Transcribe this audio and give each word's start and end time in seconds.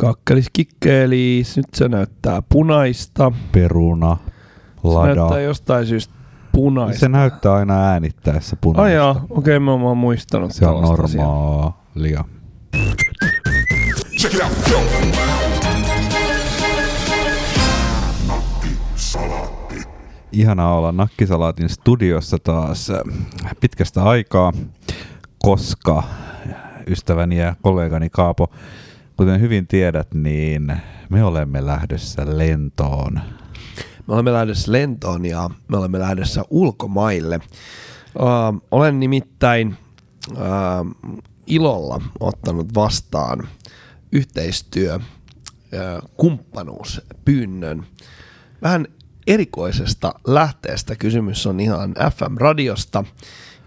Kakkeliskikkelis, 0.00 1.56
nyt 1.56 1.66
se 1.74 1.88
näyttää 1.88 2.42
punaista. 2.48 3.32
Peruna, 3.52 4.16
Se 4.16 4.78
lada. 4.82 5.14
näyttää 5.14 5.40
jostain 5.40 5.86
syystä 5.86 6.14
punaista. 6.52 7.00
Se 7.00 7.08
näyttää 7.08 7.54
aina 7.54 7.84
äänittäessä 7.84 8.56
Ai 8.56 8.58
punaista. 8.60 8.90
joo, 8.90 9.10
okei, 9.10 9.56
okay, 9.56 9.58
mä 9.58 9.72
oon 9.72 9.96
muistanut 9.96 10.52
Se 10.52 10.66
on 10.66 10.82
normaalia. 10.82 12.24
Check 14.20 14.34
it 14.34 14.40
out, 14.40 14.52
go! 14.70 14.80
Ihanaa 20.32 20.74
olla 20.74 20.92
Nakkisalaatin 20.92 21.68
studiossa 21.68 22.38
taas 22.44 22.92
pitkästä 23.60 24.02
aikaa, 24.02 24.52
koska 25.38 26.02
ystäväni 26.86 27.38
ja 27.38 27.54
kollegani 27.62 28.10
Kaapo, 28.10 28.50
kuten 29.20 29.40
hyvin 29.40 29.66
tiedät, 29.66 30.14
niin 30.14 30.76
me 31.10 31.24
olemme 31.24 31.66
lähdössä 31.66 32.22
lentoon. 32.38 33.20
Me 34.06 34.14
olemme 34.14 34.32
lähdössä 34.32 34.72
lentoon 34.72 35.24
ja 35.24 35.50
me 35.68 35.76
olemme 35.76 35.98
lähdössä 35.98 36.42
ulkomaille. 36.50 37.40
Uh, 38.14 38.62
olen 38.70 39.00
nimittäin 39.00 39.76
uh, 40.32 40.38
ilolla 41.46 42.00
ottanut 42.20 42.74
vastaan 42.74 43.48
yhteistyö, 44.12 44.96
uh, 44.96 46.10
kumppanuuspyynnön. 46.16 47.86
Vähän 48.62 48.86
erikoisesta 49.26 50.14
lähteestä 50.26 50.96
kysymys 50.96 51.46
on 51.46 51.60
ihan 51.60 51.94
FM-radiosta, 52.14 53.04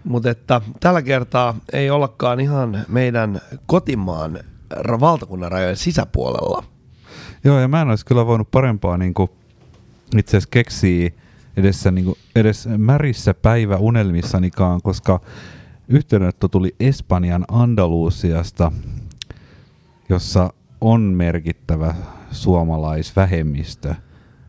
mutta 0.04 0.30
että 0.30 0.60
tällä 0.80 1.02
kertaa 1.02 1.56
ei 1.72 1.90
ollakaan 1.90 2.40
ihan 2.40 2.84
meidän 2.88 3.40
kotimaan 3.66 4.38
valtakunnan 5.00 5.52
rajojen 5.52 5.76
sisäpuolella. 5.76 6.64
Joo, 7.44 7.58
ja 7.60 7.68
mä 7.68 7.82
en 7.82 7.88
olisi 7.88 8.06
kyllä 8.06 8.26
voinut 8.26 8.50
parempaa 8.50 8.96
niin 8.96 9.14
kuin, 9.14 9.30
itse 10.16 10.36
asiassa 10.36 10.50
keksiä 10.50 11.10
edessä, 11.56 11.90
niin 11.90 12.04
kuin, 12.04 12.18
edes 12.36 12.68
märissä 12.78 13.34
päiväunelmissanikaan, 13.34 14.82
koska 14.82 15.20
yhteydenotto 15.88 16.48
tuli 16.48 16.74
Espanjan 16.80 17.44
Andalusiasta, 17.48 18.72
jossa 20.08 20.52
on 20.80 21.00
merkittävä 21.00 21.94
suomalaisvähemmistö. 22.30 23.94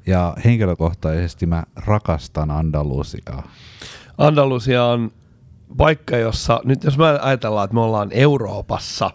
Ja 0.08 0.38
henkilökohtaisesti 0.46 1.46
mä 1.46 1.64
rakastan 1.76 2.52
Andalusiaa. 2.52 3.44
Andalusia 4.18 4.86
on 4.86 5.12
paikka, 5.78 6.18
jossa, 6.18 6.62
nyt 6.64 6.84
jos 6.84 6.98
me 6.98 7.06
ajatellaan, 7.20 7.66
että 7.66 7.74
me 7.74 7.82
ollaan 7.82 8.10
Euroopassa, 8.12 9.12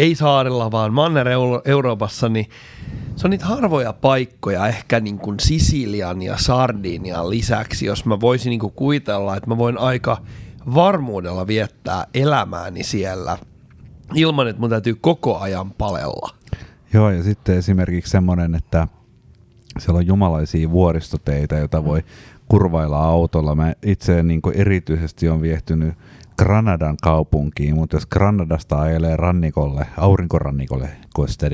ei 0.00 0.14
saarella, 0.14 0.70
vaan 0.70 0.92
Manner-Euroopassa, 0.92 2.28
niin 2.28 2.46
se 3.16 3.26
on 3.26 3.30
niitä 3.30 3.46
harvoja 3.46 3.92
paikkoja, 3.92 4.68
ehkä 4.68 5.00
niin 5.00 5.18
kuin 5.18 5.40
Sisilian 5.40 6.22
ja 6.22 6.36
Sardinian 6.38 7.30
lisäksi, 7.30 7.86
jos 7.86 8.04
mä 8.04 8.20
voisin 8.20 8.50
niin 8.50 8.60
kuin 8.60 8.72
kuvitella, 8.72 9.36
että 9.36 9.50
mä 9.50 9.58
voin 9.58 9.78
aika 9.78 10.18
varmuudella 10.74 11.46
viettää 11.46 12.06
elämääni 12.14 12.82
siellä 12.82 13.38
ilman, 14.14 14.48
että 14.48 14.60
mun 14.60 14.70
täytyy 14.70 14.94
koko 14.94 15.38
ajan 15.38 15.70
palella. 15.70 16.34
Joo, 16.92 17.10
ja 17.10 17.22
sitten 17.22 17.56
esimerkiksi 17.56 18.10
semmoinen, 18.10 18.54
että 18.54 18.88
siellä 19.78 19.98
on 19.98 20.06
jumalaisia 20.06 20.70
vuoristoteitä, 20.70 21.58
joita 21.58 21.84
voi 21.84 22.04
kurvailla 22.48 22.98
autolla. 22.98 23.54
Mä 23.54 23.74
itse 23.82 24.22
niin 24.22 24.40
erityisesti 24.54 25.28
on 25.28 25.42
viehtynyt 25.42 25.94
Granadan 26.44 26.96
kaupunkiin, 27.02 27.74
mutta 27.74 27.96
jos 27.96 28.06
Granadasta 28.06 28.80
ajelee 28.80 29.16
rannikolle, 29.16 29.86
aurinkorannikolle, 29.96 30.88
Costa 31.16 31.46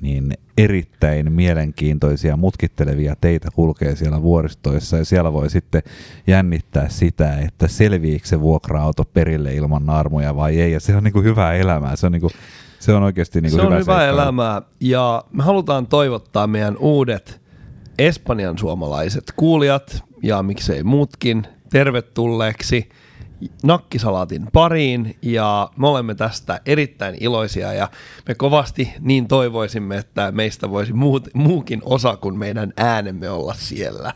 niin 0.00 0.34
erittäin 0.58 1.32
mielenkiintoisia 1.32 2.36
mutkittelevia 2.36 3.16
teitä 3.20 3.48
kulkee 3.54 3.96
siellä 3.96 4.22
vuoristoissa. 4.22 4.96
Ja 4.96 5.04
siellä 5.04 5.32
voi 5.32 5.50
sitten 5.50 5.82
jännittää 6.26 6.88
sitä, 6.88 7.38
että 7.38 7.68
selviikö 7.68 8.28
se 8.28 8.40
vuokra-auto 8.40 9.04
perille 9.04 9.54
ilman 9.54 9.86
naarmuja 9.86 10.36
vai 10.36 10.60
ei. 10.60 10.72
Ja 10.72 10.80
se 10.80 10.96
on 10.96 11.04
niin 11.04 11.12
kuin 11.12 11.24
hyvää 11.24 11.54
elämää, 11.54 11.96
se 11.96 12.06
on, 12.06 12.12
niin 12.12 12.20
kuin, 12.20 12.32
se 12.78 12.92
on 12.92 13.02
oikeasti 13.02 13.40
niin 13.40 13.50
kuin 13.50 13.60
Se 13.60 13.66
on 13.66 13.72
hyvä, 13.72 13.78
hyvä 13.78 13.92
seikkailu. 13.92 14.20
elämää. 14.20 14.62
Ja 14.80 15.24
me 15.32 15.42
halutaan 15.42 15.86
toivottaa 15.86 16.46
meidän 16.46 16.76
uudet 16.76 17.40
Espanjan 17.98 18.58
suomalaiset 18.58 19.24
kuulijat 19.36 20.04
ja 20.22 20.42
miksei 20.42 20.82
muutkin 20.82 21.46
tervetulleeksi 21.70 22.88
nakkisalaatin 23.62 24.46
pariin 24.52 25.16
ja 25.22 25.70
me 25.76 25.88
olemme 25.88 26.14
tästä 26.14 26.60
erittäin 26.66 27.16
iloisia 27.20 27.72
ja 27.72 27.88
me 28.28 28.34
kovasti 28.34 28.92
niin 29.00 29.28
toivoisimme, 29.28 29.96
että 29.96 30.32
meistä 30.32 30.70
voisi 30.70 30.92
muut, 30.92 31.28
muukin 31.34 31.80
osa 31.84 32.16
kuin 32.16 32.38
meidän 32.38 32.72
äänemme 32.76 33.30
olla 33.30 33.54
siellä. 33.54 34.12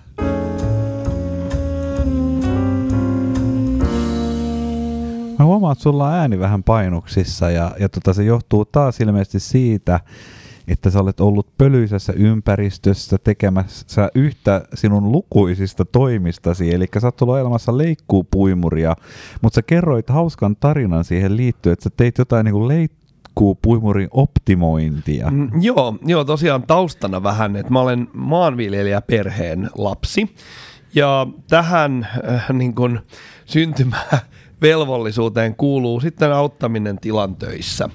Mä 5.39 5.45
huomaan, 5.45 5.73
että 5.73 5.83
sulla 5.83 6.09
on 6.09 6.15
ääni 6.15 6.39
vähän 6.39 6.63
painuksissa 6.63 7.51
ja, 7.51 7.71
ja 7.81 7.89
tota, 7.89 8.13
se 8.13 8.25
johtuu 8.25 8.65
taas 8.65 9.01
ilmeisesti 9.01 9.41
siitä, 9.41 10.01
että 10.69 10.91
sä 10.91 11.01
olet 11.01 11.21
ollut 11.21 11.47
pölyisässä 11.59 12.13
ympäristössä 12.17 13.17
tekemässä 13.25 14.09
yhtä 14.15 14.63
sinun 14.75 15.13
lukuisista 15.13 15.85
toimistasi, 15.85 16.75
eli 16.75 16.87
sä 16.99 17.07
oot 17.07 17.23
ollut 17.23 17.39
elämässä 17.39 17.79
leikkuupuimuria, 17.79 18.97
mutta 19.43 19.55
sä 19.55 19.63
kerroit 19.63 20.09
hauskan 20.09 20.57
tarinan 20.57 21.05
siihen 21.05 21.37
liittyen, 21.37 21.73
että 21.73 21.83
sä 21.83 21.91
teit 21.97 22.19
jotain 22.19 22.45
niin 22.45 22.55
kuin 22.55 22.69
leikkuupuimurin 22.69 24.09
optimointia. 24.11 25.31
Mm, 25.31 25.51
joo, 25.61 25.99
joo, 26.07 26.25
tosiaan 26.25 26.63
taustana 26.63 27.23
vähän, 27.23 27.57
että 27.57 27.73
mä 27.73 27.81
olen 27.81 28.09
maanviljelijäperheen 28.13 29.71
lapsi 29.79 30.35
ja 30.95 31.27
tähän 31.49 32.09
äh, 32.29 32.47
niin 32.53 32.75
kun 32.75 33.01
syntymävelvollisuuteen 34.61 35.57
kuuluu 35.57 36.01
sitten 36.01 36.33
auttaminen 36.33 36.99
tilan 36.99 37.37
töissä. 37.37 37.89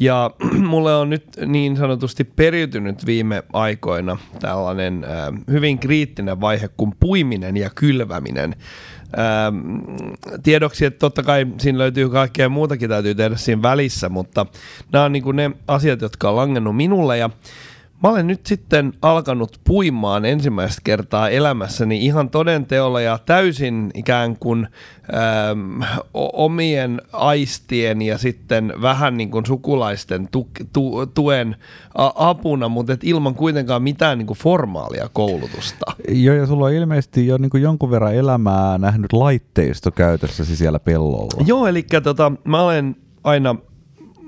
Ja 0.00 0.30
mulle 0.70 0.96
on 0.96 1.10
nyt 1.10 1.24
niin 1.46 1.76
sanotusti 1.76 2.24
periytynyt 2.24 3.06
viime 3.06 3.42
aikoina 3.52 4.16
tällainen 4.40 5.04
äh, 5.04 5.40
hyvin 5.50 5.78
kriittinen 5.78 6.40
vaihe 6.40 6.68
kuin 6.76 6.94
puiminen 7.00 7.56
ja 7.56 7.70
kylväminen. 7.74 8.56
Ähm, 9.18 9.78
tiedoksi, 10.42 10.84
että 10.84 10.98
totta 10.98 11.22
kai 11.22 11.46
siinä 11.58 11.78
löytyy 11.78 12.08
kaikkea 12.08 12.48
muutakin 12.48 12.88
täytyy 12.88 13.14
tehdä 13.14 13.36
siinä 13.36 13.62
välissä, 13.62 14.08
mutta 14.08 14.46
nämä 14.92 15.04
on 15.04 15.12
niin 15.12 15.36
ne 15.36 15.50
asiat, 15.68 16.00
jotka 16.00 16.30
on 16.30 16.36
langennut 16.36 16.76
minulle 16.76 17.18
ja 17.18 17.30
Mä 18.02 18.08
olen 18.08 18.26
nyt 18.26 18.46
sitten 18.46 18.92
alkanut 19.02 19.60
puimaan 19.64 20.24
ensimmäistä 20.24 20.80
kertaa 20.84 21.28
elämässäni 21.28 22.04
ihan 22.04 22.30
todenteolla 22.30 23.00
ja 23.00 23.18
täysin 23.26 23.90
ikään 23.94 24.36
kuin 24.36 24.68
äm, 25.50 25.80
omien 26.14 27.02
aistien 27.12 28.02
ja 28.02 28.18
sitten 28.18 28.72
vähän 28.82 29.16
niin 29.16 29.30
kuin 29.30 29.46
sukulaisten 29.46 30.28
tu- 30.32 30.48
tu- 30.72 31.06
tuen 31.06 31.56
a- 31.94 32.12
apuna, 32.30 32.68
mutta 32.68 32.92
et 32.92 33.04
ilman 33.04 33.34
kuitenkaan 33.34 33.82
mitään 33.82 34.18
niin 34.18 34.26
kuin 34.26 34.38
formaalia 34.38 35.08
koulutusta. 35.12 35.92
Joo, 36.08 36.34
ja 36.34 36.46
sulla 36.46 36.64
on 36.64 36.72
ilmeisesti 36.72 37.26
jo 37.26 37.38
niin 37.38 37.50
kuin 37.50 37.62
jonkun 37.62 37.90
verran 37.90 38.14
elämää 38.14 38.78
nähnyt 38.78 39.12
laitteisto 39.12 39.90
käytössäsi 39.90 40.56
siellä 40.56 40.78
pellolla. 40.78 41.44
Joo, 41.46 41.66
eli 41.66 41.86
tota, 42.02 42.32
mä 42.44 42.62
olen 42.62 42.96
aina 43.24 43.56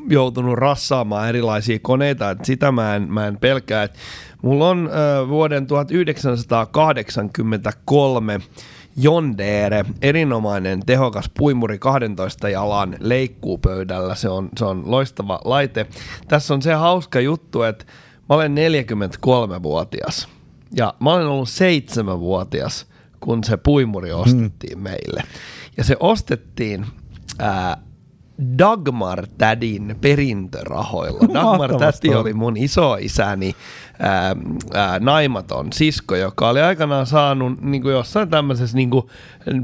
joutunut 0.09 0.59
rassaamaan 0.59 1.29
erilaisia 1.29 1.79
koneita, 1.83 2.31
että 2.31 2.47
sitä 2.47 2.73
mä 2.73 2.97
en, 2.97 3.13
mä 3.13 3.27
en 3.27 3.39
pelkää. 3.39 3.89
Mulla 4.43 4.69
on 4.69 4.91
äh, 4.93 5.29
vuoden 5.29 5.67
1983 5.67 8.41
John 8.97 9.39
Deere, 9.39 9.85
erinomainen 10.03 10.81
tehokas 10.87 11.31
puimuri 11.39 11.79
12 11.79 12.49
jalan 12.49 12.97
leikkuupöydällä. 13.01 14.15
Se 14.15 14.29
on, 14.29 14.49
se 14.59 14.65
on 14.65 14.91
loistava 14.91 15.41
laite. 15.45 15.87
Tässä 16.29 16.55
on 16.55 16.63
se 16.63 16.73
hauska 16.73 17.21
juttu, 17.21 17.63
että 17.63 17.85
mä 18.29 18.35
olen 18.35 18.55
43-vuotias 18.55 20.29
ja 20.77 20.95
mä 21.01 21.13
olen 21.13 21.27
ollut 21.27 21.49
7-vuotias, 21.49 22.87
kun 23.21 23.45
se 23.45 23.57
puimuri 23.57 24.13
ostettiin 24.13 24.79
meille. 24.79 25.23
Ja 25.77 25.85
se 25.85 25.97
ostettiin 26.01 26.87
ää, 27.39 27.77
Dagmar 28.59 29.27
Tädin 29.39 29.97
perintörahoilla. 30.01 31.21
Dagmar 31.21 31.59
Mahtava 31.59 31.79
Täti 31.79 32.09
story. 32.09 32.21
oli 32.21 32.33
mun 32.33 32.57
isoisäni 32.57 33.55
ää, 33.99 34.37
ää, 34.75 34.99
naimaton 34.99 35.73
sisko, 35.73 36.17
joka 36.17 36.49
oli 36.49 36.61
aikanaan 36.61 37.07
saanut 37.07 37.61
niin 37.61 37.83
kuin 37.83 37.93
jossain 37.93 38.31
tämmöisessä 38.31 38.77
niin 38.77 38.91
kuin 38.91 39.07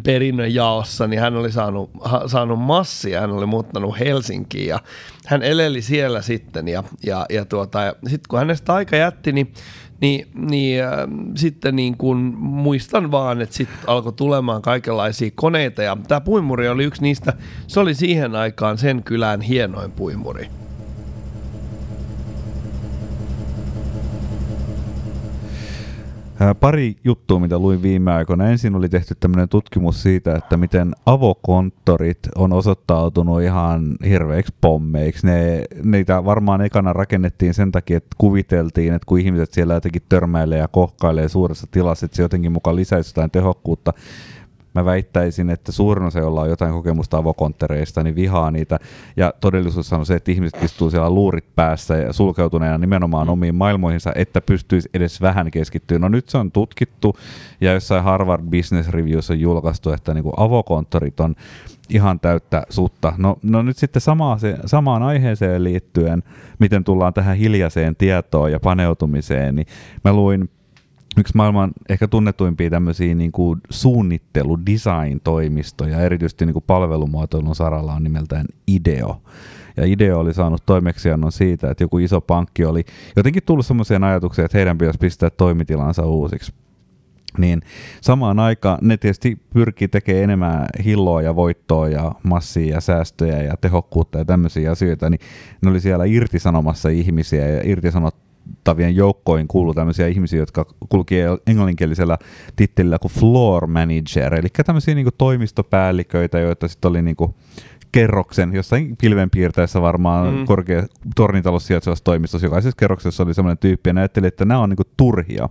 perinnön 0.02 0.55
jaossa, 0.55 1.06
niin 1.06 1.20
hän 1.20 1.37
oli 1.37 1.52
saanut, 1.52 1.90
ha, 2.00 2.28
saanut 2.28 2.61
massia, 2.61 3.20
hän 3.20 3.32
oli 3.32 3.46
muuttanut 3.46 3.99
Helsinkiin 3.99 4.69
ja 4.69 4.78
hän 5.26 5.43
eleli 5.43 5.82
siellä 5.82 6.22
sitten 6.22 6.69
ja, 6.69 6.84
ja, 7.06 7.26
ja, 7.31 7.44
tuota, 7.44 7.82
ja 7.82 7.94
sitten 8.02 8.28
kun 8.28 8.38
hänestä 8.38 8.75
aika 8.75 8.96
jätti, 8.96 9.32
niin 9.32 9.52
niin, 10.00 10.29
niin 10.35 10.85
äh, 10.85 10.91
sitten 11.35 11.76
niin 11.76 11.97
kuin 11.97 12.19
muistan 12.38 13.11
vaan, 13.11 13.41
että 13.41 13.55
sitten 13.56 13.79
alkoi 13.87 14.12
tulemaan 14.12 14.62
kaikenlaisia 14.62 15.31
koneita 15.35 15.82
ja 15.82 15.97
tämä 16.08 16.20
puimuri 16.20 16.69
oli 16.69 16.85
yksi 16.85 17.02
niistä, 17.02 17.32
se 17.67 17.81
oli 17.81 17.94
siihen 17.94 18.35
aikaan 18.35 18.79
sen 18.79 19.02
kylän 19.02 19.41
hienoin 19.41 19.93
puimuri. 19.93 20.49
Pari 26.61 26.97
juttua, 27.05 27.41
mitä 27.41 27.59
luin 27.59 27.83
viime 27.83 28.13
aikoina. 28.13 28.49
Ensin 28.49 28.75
oli 28.75 28.89
tehty 28.89 29.15
tämmöinen 29.21 29.49
tutkimus 29.49 30.03
siitä, 30.03 30.35
että 30.35 30.57
miten 30.57 30.95
avokonttorit 31.07 32.19
on 32.37 32.53
osoittautunut 32.53 33.43
ihan 33.43 33.97
hirveiksi 34.09 34.55
pommeiksi. 34.61 35.27
Ne, 35.27 35.65
niitä 35.83 36.25
varmaan 36.25 36.61
ekana 36.61 36.93
rakennettiin 36.93 37.55
sen 37.55 37.73
takia, 37.73 37.97
että 37.97 38.17
kuviteltiin, 38.19 38.95
että 38.95 39.07
kun 39.07 39.21
ihmiset 39.21 39.53
siellä 39.53 39.75
jotenkin 39.75 40.03
törmäilee 40.09 40.59
ja 40.59 40.69
kohkailee 40.69 41.29
suuressa 41.29 41.67
tilassa, 41.71 42.07
että 42.07 42.17
se 42.17 42.23
jotenkin 42.23 42.53
mukaan 42.53 42.77
lisäisi 42.77 43.11
jotain 43.11 43.31
tehokkuutta 43.31 43.93
mä 44.75 44.84
väittäisin, 44.84 45.50
että 45.50 45.72
suurin 45.72 46.06
osa, 46.06 46.19
jolla 46.19 46.40
on 46.40 46.49
jotain 46.49 46.72
kokemusta 46.72 47.17
avokonttereista, 47.17 48.02
niin 48.02 48.14
vihaa 48.14 48.50
niitä. 48.50 48.78
Ja 49.17 49.32
todellisuus 49.40 49.93
on 49.93 50.06
se, 50.06 50.14
että 50.14 50.32
ihmiset 50.32 50.62
istuu 50.62 50.90
siellä 50.90 51.11
luurit 51.11 51.44
päässä 51.55 51.96
ja 51.96 52.12
sulkeutuneena 52.12 52.78
nimenomaan 52.78 53.26
mm. 53.26 53.32
omiin 53.32 53.55
maailmoihinsa, 53.55 54.12
että 54.14 54.40
pystyisi 54.40 54.88
edes 54.94 55.20
vähän 55.20 55.50
keskittyä. 55.50 55.99
No 55.99 56.08
nyt 56.08 56.28
se 56.28 56.38
on 56.38 56.52
tutkittu 56.52 57.17
ja 57.61 57.72
jossain 57.72 58.05
Harvard 58.05 58.43
Business 58.43 58.88
Reviews 58.88 59.31
on 59.31 59.40
julkaistu, 59.40 59.93
että 59.93 60.14
niin 60.14 60.25
kuin 60.25 60.34
avokonttorit 60.37 61.20
on 61.20 61.34
ihan 61.88 62.20
täyttä 62.20 62.62
sutta. 62.70 63.12
No, 63.19 63.38
no 63.43 63.62
nyt 63.62 63.76
sitten 63.76 64.02
sama, 64.02 64.38
se, 64.38 64.56
samaan 64.67 65.02
aiheeseen 65.02 65.64
liittyen, 65.64 66.22
miten 66.58 66.84
tullaan 66.84 67.14
tähän 67.14 67.37
hiljaiseen 67.37 67.96
tietoon 67.96 68.52
ja 68.52 68.61
paneutumiseen, 68.61 69.55
niin 69.55 69.67
mä 70.05 70.12
luin 70.12 70.50
yksi 71.19 71.37
maailman 71.37 71.73
ehkä 71.89 72.09
tunnetuimpia 72.09 72.71
tämmöisiä 72.71 73.15
niin 73.15 73.33
kuin 73.33 73.61
suunnittelu, 73.71 74.67
design-toimistoja, 74.67 76.01
erityisesti 76.01 76.47
niin 76.47 76.53
kuin 76.53 76.65
palvelumuotoilun 76.67 77.57
saralla 77.57 77.95
on 77.95 78.03
nimeltään 78.03 78.47
IDEO. 78.67 79.23
Ja 79.77 79.87
IDEO 79.87 80.19
oli 80.19 80.35
saanut 80.35 80.67
toimeksiannon 80.67 81.33
siitä, 81.33 81.71
että 81.71 81.85
joku 81.85 81.99
iso 81.99 82.21
pankki 82.21 82.65
oli 82.65 82.85
jotenkin 83.17 83.43
tullut 83.47 83.67
semmoiseen 83.67 84.05
ajatukseen, 84.05 84.47
että 84.47 84.59
heidän 84.59 84.79
pitäisi 84.79 84.99
pistää 84.99 85.31
toimitilansa 85.31 86.07
uusiksi. 86.07 86.53
Niin 87.39 87.63
samaan 88.01 88.39
aikaan 88.39 88.79
ne 88.83 88.97
tietysti 88.97 89.39
pyrkii 89.55 89.89
tekemään 89.89 90.25
enemmän 90.25 90.67
hilloa 90.85 91.23
ja 91.23 91.37
voittoa 91.37 91.89
ja 91.89 92.13
massia 92.23 92.75
ja 92.75 92.81
säästöjä 92.81 93.43
ja 93.43 93.56
tehokkuutta 93.61 94.19
ja 94.19 94.25
tämmöisiä 94.25 94.71
asioita, 94.71 95.11
niin 95.11 95.21
ne 95.63 95.71
oli 95.71 95.81
siellä 95.81 96.05
irtisanomassa 96.05 96.89
ihmisiä 96.89 97.49
ja 97.49 97.61
irtisanot 97.65 98.15
vastaavien 98.61 98.97
joukkoihin 98.97 99.49
kuuluu 99.49 99.75
tämmöisiä 99.75 100.07
ihmisiä, 100.07 100.39
jotka 100.39 100.67
kulkee 100.89 101.27
englanninkielisellä 101.47 102.19
tittelillä 102.57 102.99
kuin 102.99 103.12
floor 103.12 103.67
manager, 103.67 104.35
eli 104.35 104.49
tämmöisiä 104.67 104.95
niin 104.95 105.07
toimistopäälliköitä, 105.19 106.39
joita 106.39 106.69
sitten 106.69 106.89
oli 106.89 107.03
niin 107.03 107.17
kuin 107.17 107.35
kerroksen, 107.93 108.53
jossain 108.53 108.97
pilvenpiirteessä 109.01 109.83
varmaan 109.83 110.35
mm. 110.35 110.45
korkea 110.45 110.83
tornitalossa 111.17 111.67
sijaitsevassa 111.67 112.05
toimistossa, 112.05 112.47
jokaisessa 112.47 112.77
kerroksessa 112.77 113.23
oli 113.23 113.35
semmoinen 113.35 113.59
tyyppi, 113.59 113.91
ja 113.91 113.95
näytteli, 113.95 114.27
että 114.27 114.45
nämä 114.45 114.61
on 114.61 114.71
niin 114.71 114.87
turhia. 114.97 115.49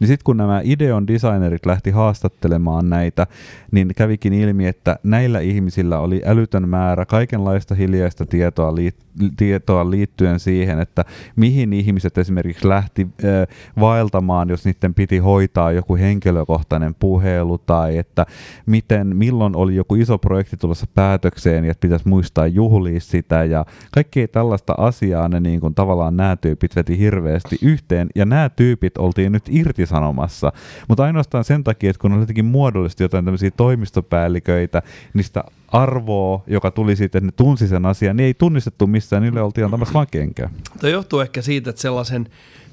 Niin 0.00 0.08
sitten 0.08 0.24
kun 0.24 0.36
nämä 0.36 0.60
Ideon 0.64 1.06
designerit 1.06 1.66
lähti 1.66 1.90
haastattelemaan 1.90 2.90
näitä, 2.90 3.26
niin 3.70 3.92
kävikin 3.96 4.32
ilmi, 4.32 4.66
että 4.66 4.98
näillä 5.02 5.40
ihmisillä 5.40 5.98
oli 5.98 6.22
älytön 6.24 6.68
määrä 6.68 7.06
kaikenlaista 7.06 7.74
hiljaista 7.74 8.26
tietoa, 8.26 8.70
liit- 8.70 9.32
tietoa 9.36 9.90
liittyen 9.90 10.40
siihen, 10.40 10.80
että 10.80 11.04
mihin 11.36 11.72
ihmiset 11.72 12.18
esimerkiksi 12.18 12.68
lähti 12.68 13.02
äh, 13.24 13.56
vaeltamaan, 13.80 14.48
jos 14.48 14.64
niiden 14.64 14.94
piti 14.94 15.18
hoitaa 15.18 15.72
joku 15.72 15.96
henkilökohtainen 15.96 16.94
puhelu 16.94 17.58
tai 17.58 17.98
että 17.98 18.26
miten, 18.66 19.16
milloin 19.16 19.56
oli 19.56 19.74
joku 19.74 19.94
iso 19.94 20.18
projekti 20.18 20.56
tulossa 20.56 20.86
päätökseen 20.94 21.57
ja 21.64 21.74
pitäisi 21.80 22.08
muistaa 22.08 22.46
juhlia 22.46 23.00
sitä 23.00 23.44
ja 23.44 23.64
kaikkea 23.92 24.28
tällaista 24.28 24.74
asiaa 24.78 25.28
ne 25.28 25.40
niin 25.40 25.60
kuin 25.60 25.74
tavallaan 25.74 26.16
nämä 26.16 26.36
tyypit 26.36 26.76
veti 26.76 26.98
hirveästi 26.98 27.58
yhteen 27.62 28.08
ja 28.14 28.24
nämä 28.24 28.48
tyypit 28.48 28.98
oltiin 28.98 29.32
nyt 29.32 29.44
irtisanomassa, 29.50 30.52
mutta 30.88 31.04
ainoastaan 31.04 31.44
sen 31.44 31.64
takia, 31.64 31.90
että 31.90 32.00
kun 32.00 32.12
on 32.12 32.20
jotenkin 32.20 32.44
muodollisesti 32.44 33.04
jotain 33.04 33.24
tämmöisiä 33.24 33.50
toimistopäälliköitä, 33.50 34.82
niistä 35.14 35.44
arvoa, 35.68 36.42
joka 36.46 36.70
tuli 36.70 36.96
siitä, 36.96 37.18
että 37.18 37.26
ne 37.26 37.32
tunsi 37.36 37.68
sen 37.68 37.86
asian, 37.86 38.16
niin 38.16 38.26
ei 38.26 38.34
tunnistettu 38.34 38.86
missään, 38.86 39.22
niille 39.22 39.42
oltiin 39.42 39.64
antamassa 39.64 39.94
vaan 39.94 40.06
kenkää. 40.10 40.50
Tämä 40.80 40.90
johtuu 40.90 41.20
ehkä 41.20 41.42
siitä, 41.42 41.70
että 41.70 41.82
sellaisen 41.82 42.28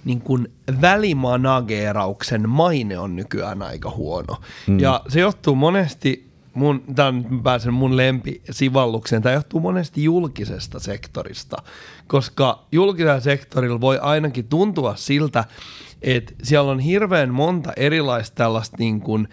niin 0.06 0.22
kuin 0.22 0.48
välimanageerauksen 0.82 2.50
maine 2.50 3.00
on 3.00 3.16
nykyään 3.16 3.62
aika 3.62 3.90
huono. 3.90 4.38
Mm. 4.68 4.80
Ja 4.80 5.02
se 5.08 5.20
johtuu 5.20 5.56
monesti 5.56 6.26
mun, 6.56 6.84
tämän 6.96 7.26
pääsen 7.44 7.74
mun 7.74 7.98
lempisivallukseen, 7.98 9.22
tämä 9.22 9.36
johtuu 9.36 9.60
monesti 9.60 10.04
julkisesta 10.04 10.80
sektorista, 10.80 11.58
koska 12.08 12.66
julkisella 12.72 13.20
sektorilla 13.20 13.82
voi 13.82 14.00
ainakin 14.00 14.48
tuntua 14.48 14.96
siltä, 14.96 15.46
että 16.02 16.34
siellä 16.44 16.72
on 16.72 16.80
hirveän 16.80 17.34
monta 17.34 17.74
erilaista 17.78 18.36
tällaista 18.36 18.76
niin 18.80 19.02
kuin, 19.02 19.28
ä, 19.28 19.30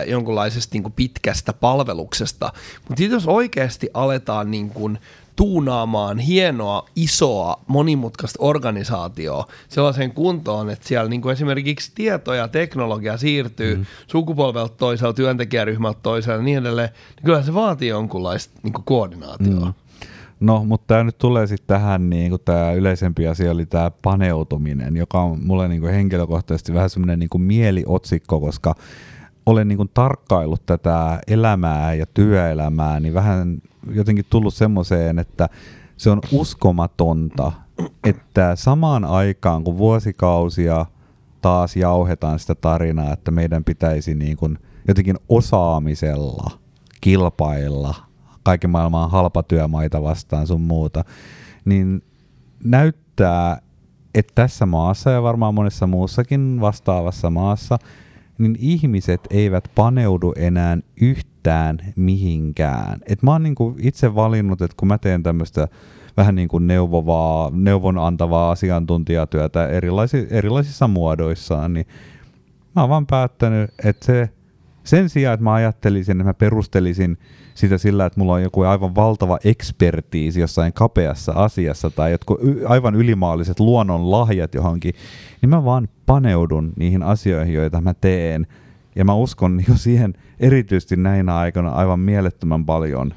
jonkunlaisesta 0.03 0.75
niin 0.75 0.83
kuin 0.83 0.93
pitkästä 0.93 1.53
palveluksesta. 1.53 2.53
Mutta 2.87 3.03
jos 3.03 3.27
oikeasti 3.27 3.89
aletaan 3.93 4.51
niin 4.51 4.69
kuin, 4.69 4.99
tuunaamaan 5.39 6.19
hienoa, 6.19 6.85
isoa, 6.95 7.61
monimutkaista 7.67 8.39
organisaatioa 8.41 9.45
sellaiseen 9.69 10.11
kuntoon, 10.11 10.69
että 10.69 10.87
siellä 10.87 11.09
niin 11.09 11.21
kuin 11.21 11.33
esimerkiksi 11.33 11.91
tieto 11.95 12.33
ja 12.33 12.47
teknologia 12.47 13.17
siirtyy 13.17 13.75
mm. 13.75 13.85
sukupolvelta 14.07 14.75
toisella, 14.77 15.13
työntekijäryhmältä 15.13 15.99
toisella 16.03 16.37
ja 16.37 16.43
niin 16.43 16.57
edelleen, 16.57 16.89
niin 17.15 17.25
kyllä 17.25 17.43
se 17.43 17.53
vaatii 17.53 17.87
jonkunlaista 17.87 18.59
niin 18.63 18.73
kuin 18.73 18.85
koordinaatioa. 18.85 19.65
Mm. 19.65 19.73
No, 20.39 20.65
mutta 20.65 20.87
tämä 20.87 21.03
nyt 21.03 21.17
tulee 21.17 21.47
sitten 21.47 21.67
tähän, 21.67 22.09
niin 22.09 22.29
kuin 22.29 22.41
tämä 22.45 22.71
yleisempi 22.71 23.27
asia 23.27 23.51
oli 23.51 23.65
tämä 23.65 23.91
paneutuminen, 24.01 24.95
joka 24.95 25.21
on 25.21 25.39
mulle 25.43 25.67
niin 25.67 25.81
kuin 25.81 25.93
henkilökohtaisesti 25.93 26.73
vähän 26.73 26.89
semmoinen 26.89 27.19
niin 27.19 27.29
kuin 27.29 27.41
mieliotsikko, 27.41 28.39
koska 28.39 28.75
olen 29.45 29.67
niin 29.67 29.77
kuin 29.77 29.89
tarkkaillut 29.93 30.65
tätä 30.65 31.19
elämää 31.27 31.93
ja 31.93 32.05
työelämää, 32.05 32.99
niin 32.99 33.13
vähän 33.13 33.61
jotenkin 33.91 34.25
tullut 34.29 34.53
semmoiseen, 34.53 35.19
että 35.19 35.49
se 35.97 36.09
on 36.09 36.21
uskomatonta, 36.31 37.51
että 38.03 38.55
samaan 38.55 39.05
aikaan 39.05 39.63
kun 39.63 39.77
vuosikausia 39.77 40.85
taas 41.41 41.75
jauhetaan 41.75 42.39
sitä 42.39 42.55
tarinaa, 42.55 43.13
että 43.13 43.31
meidän 43.31 43.63
pitäisi 43.63 44.15
niin 44.15 44.37
kuin 44.37 44.57
jotenkin 44.87 45.17
osaamisella 45.29 46.51
kilpailla 47.01 47.95
kaiken 48.43 48.69
maailman 48.69 49.11
halpatyömaita 49.11 50.03
vastaan 50.03 50.47
sun 50.47 50.61
muuta, 50.61 51.03
niin 51.65 52.03
näyttää, 52.63 53.61
että 54.15 54.31
tässä 54.35 54.65
maassa 54.65 55.09
ja 55.09 55.23
varmaan 55.23 55.53
monessa 55.53 55.87
muussakin 55.87 56.61
vastaavassa 56.61 57.29
maassa– 57.29 57.77
niin 58.39 58.55
ihmiset 58.59 59.21
eivät 59.29 59.71
paneudu 59.75 60.33
enää 60.35 60.77
yhtään 61.01 61.77
mihinkään. 61.95 62.99
Et 63.05 63.23
mä 63.23 63.31
oon 63.31 63.43
niinku 63.43 63.75
itse 63.79 64.15
valinnut, 64.15 64.61
että 64.61 64.77
kun 64.77 64.87
mä 64.87 64.97
teen 64.97 65.23
tämmöistä 65.23 65.67
vähän 66.17 66.35
niin 66.35 66.47
kuin 66.47 66.67
neuvovaa, 66.67 67.51
neuvon 67.53 67.97
antavaa 67.97 68.51
asiantuntijatyötä 68.51 69.67
erilaisi, 69.67 70.27
erilaisissa 70.29 70.87
muodoissaan, 70.87 71.73
niin 71.73 71.85
mä 72.75 72.81
oon 72.81 72.89
vaan 72.89 73.07
päättänyt, 73.07 73.71
että 73.83 74.05
se, 74.05 74.29
sen 74.83 75.09
sijaan, 75.09 75.33
että 75.33 75.43
mä 75.43 75.53
ajattelisin, 75.53 76.17
että 76.17 76.23
mä 76.23 76.33
perustelisin 76.33 77.17
sitä 77.59 77.77
sillä, 77.77 78.05
että 78.05 78.19
mulla 78.19 78.33
on 78.33 78.43
joku 78.43 78.61
aivan 78.61 78.95
valtava 78.95 79.37
ekspertiisi 79.43 80.39
jossain 80.39 80.73
kapeassa 80.73 81.31
asiassa 81.31 81.89
tai 81.89 82.11
jotkut 82.11 82.39
aivan 82.67 82.95
ylimaalliset 82.95 83.59
luonnon 83.59 84.11
lahjat 84.11 84.55
johonkin, 84.55 84.93
niin 85.41 85.49
mä 85.49 85.65
vaan 85.65 85.89
paneudun 86.05 86.73
niihin 86.75 87.03
asioihin, 87.03 87.53
joita 87.53 87.81
mä 87.81 87.93
teen. 87.93 88.47
Ja 88.95 89.05
mä 89.05 89.13
uskon 89.13 89.61
jo 89.67 89.75
siihen 89.77 90.13
erityisesti 90.39 90.95
näinä 90.95 91.35
aikoina 91.35 91.69
aivan 91.69 91.99
mielettömän 91.99 92.65
paljon. 92.65 93.13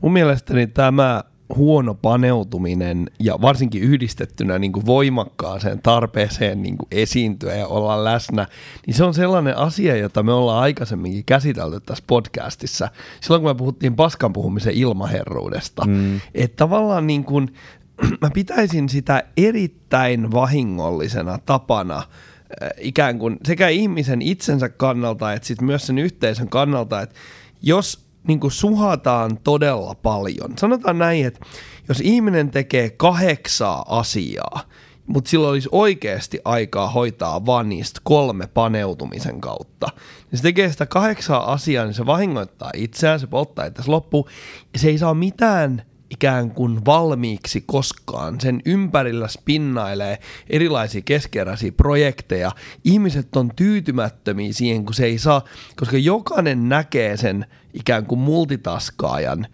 Mun 0.00 0.12
mielestäni 0.12 0.66
tämä 0.66 1.22
huono 1.56 1.94
paneutuminen 1.94 3.10
ja 3.20 3.40
varsinkin 3.40 3.82
yhdistettynä 3.82 4.58
niin 4.58 4.72
kuin 4.72 4.86
voimakkaaseen 4.86 5.82
tarpeeseen 5.82 6.62
niin 6.62 6.78
kuin 6.78 6.88
esiintyä 6.90 7.54
ja 7.54 7.66
olla 7.66 8.04
läsnä, 8.04 8.46
niin 8.86 8.94
se 8.94 9.04
on 9.04 9.14
sellainen 9.14 9.56
asia, 9.56 9.96
jota 9.96 10.22
me 10.22 10.32
ollaan 10.32 10.62
aikaisemminkin 10.62 11.24
käsitelty 11.24 11.80
tässä 11.80 12.04
podcastissa. 12.06 12.88
Silloin 13.20 13.42
kun 13.42 13.50
me 13.50 13.54
puhuttiin 13.54 13.96
paskan 13.96 14.32
puhumisen 14.32 14.74
ilmaherruudesta, 14.74 15.84
mm. 15.86 16.20
että 16.34 16.56
tavallaan 16.56 17.06
niin 17.06 17.24
kuin, 17.24 17.54
mä 18.22 18.30
pitäisin 18.34 18.88
sitä 18.88 19.24
erittäin 19.36 20.32
vahingollisena 20.32 21.38
tapana 21.46 21.96
äh, 21.96 22.70
ikään 22.78 23.18
kuin 23.18 23.36
sekä 23.44 23.68
ihmisen 23.68 24.22
itsensä 24.22 24.68
kannalta 24.68 25.32
että 25.32 25.48
sit 25.48 25.60
myös 25.60 25.86
sen 25.86 25.98
yhteisön 25.98 26.48
kannalta, 26.48 27.00
että 27.00 27.14
jos 27.62 28.03
niin 28.28 28.40
kuin 28.40 28.50
suhataan 28.50 29.38
todella 29.44 29.94
paljon. 29.94 30.58
Sanotaan 30.58 30.98
näin, 30.98 31.26
että 31.26 31.40
jos 31.88 32.00
ihminen 32.00 32.50
tekee 32.50 32.90
kahdeksaa 32.90 33.98
asiaa 33.98 34.60
mutta 35.06 35.30
sillä 35.30 35.48
olisi 35.48 35.68
oikeasti 35.72 36.40
aikaa 36.44 36.90
hoitaa 36.90 37.46
vaan 37.46 37.68
niistä 37.68 38.00
kolme 38.04 38.46
paneutumisen 38.46 39.40
kautta. 39.40 39.86
Ja 40.32 40.36
se 40.36 40.42
tekee 40.42 40.72
sitä 40.72 40.86
kahdeksaa 40.86 41.52
asiaa, 41.52 41.84
niin 41.84 41.94
se 41.94 42.06
vahingoittaa 42.06 42.70
itseään, 42.74 43.20
se 43.20 43.26
polttaa 43.26 43.64
itse 43.64 43.82
loppuun, 43.86 44.28
ja 44.72 44.78
se 44.78 44.88
ei 44.88 44.98
saa 44.98 45.14
mitään 45.14 45.82
ikään 46.10 46.50
kuin 46.50 46.84
valmiiksi 46.84 47.64
koskaan. 47.66 48.40
Sen 48.40 48.62
ympärillä 48.66 49.28
spinnailee 49.28 50.18
erilaisia 50.50 51.02
keskeräisiä 51.04 51.72
projekteja. 51.72 52.52
Ihmiset 52.84 53.36
on 53.36 53.50
tyytymättömiä 53.56 54.52
siihen, 54.52 54.84
kun 54.84 54.94
se 54.94 55.04
ei 55.04 55.18
saa, 55.18 55.44
koska 55.76 55.98
jokainen 55.98 56.68
näkee 56.68 57.16
sen 57.16 57.46
ikään 57.74 58.06
kuin 58.06 58.18
multitaskaajan 58.18 59.46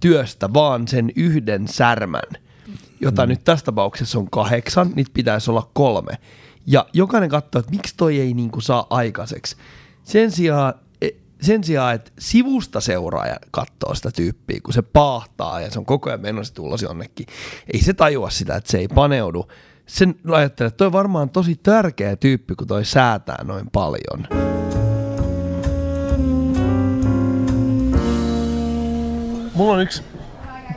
työstä 0.00 0.52
vaan 0.52 0.88
sen 0.88 1.12
yhden 1.16 1.68
särmän, 1.68 2.30
jota 3.00 3.26
mm. 3.26 3.28
nyt 3.28 3.44
tässä 3.44 3.64
tapauksessa 3.64 4.18
on 4.18 4.30
kahdeksan, 4.30 4.90
niitä 4.94 5.10
pitäisi 5.14 5.50
olla 5.50 5.70
kolme. 5.72 6.12
Ja 6.66 6.86
jokainen 6.92 7.30
katsoo, 7.30 7.58
että 7.60 7.70
miksi 7.70 7.94
toi 7.96 8.20
ei 8.20 8.34
niin 8.34 8.50
kuin 8.50 8.62
saa 8.62 8.86
aikaiseksi. 8.90 9.56
Sen 10.04 10.30
sijaan 10.30 10.74
sen 11.42 11.64
sijaan, 11.64 11.94
että 11.94 12.10
sivusta 12.18 12.80
seuraaja 12.80 13.36
katsoo 13.50 13.94
sitä 13.94 14.10
tyyppiä, 14.10 14.60
kun 14.62 14.74
se 14.74 14.82
paahtaa 14.82 15.60
ja 15.60 15.70
se 15.70 15.78
on 15.78 15.86
koko 15.86 16.10
ajan 16.10 16.20
menossa 16.20 16.54
tulos 16.54 16.82
jonnekin, 16.82 17.26
ei 17.72 17.82
se 17.82 17.92
tajua 17.92 18.30
sitä, 18.30 18.56
että 18.56 18.70
se 18.70 18.78
ei 18.78 18.88
paneudu. 18.88 19.48
Sen 19.86 20.14
ajattelee, 20.32 20.68
että 20.68 20.76
toi 20.76 20.86
on 20.86 20.92
varmaan 20.92 21.30
tosi 21.30 21.54
tärkeä 21.62 22.16
tyyppi, 22.16 22.54
kun 22.54 22.66
toi 22.66 22.84
säätää 22.84 23.44
noin 23.44 23.70
paljon. 23.70 24.28
Mulla 29.60 29.72
on 29.72 29.80
yksi 29.80 30.02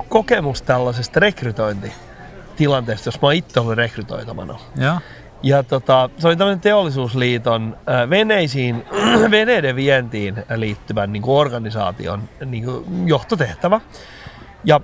kokemus 0.09 0.61
tällaisesta 0.61 1.19
rekrytointitilanteesta, 1.19 3.07
jos 3.07 3.21
mä 3.21 3.27
oon 3.27 3.33
itse 3.33 3.59
ollut 3.59 3.75
rekrytoitavana. 3.75 4.59
Ja. 4.75 5.01
Ja 5.43 5.63
tota, 5.63 6.09
se 6.17 6.27
oli 6.27 6.35
tämmöinen 6.35 6.59
teollisuusliiton 6.59 7.77
äh, 7.89 8.09
veneisiin, 8.09 8.85
veneiden 9.31 9.75
vientiin 9.75 10.35
liittyvän 10.55 11.13
niin 11.13 11.23
kuin 11.23 11.37
organisaation 11.37 12.29
niin 12.45 12.65
kuin 12.65 13.07
johtotehtävä. 13.07 13.81
Ja 14.63 14.81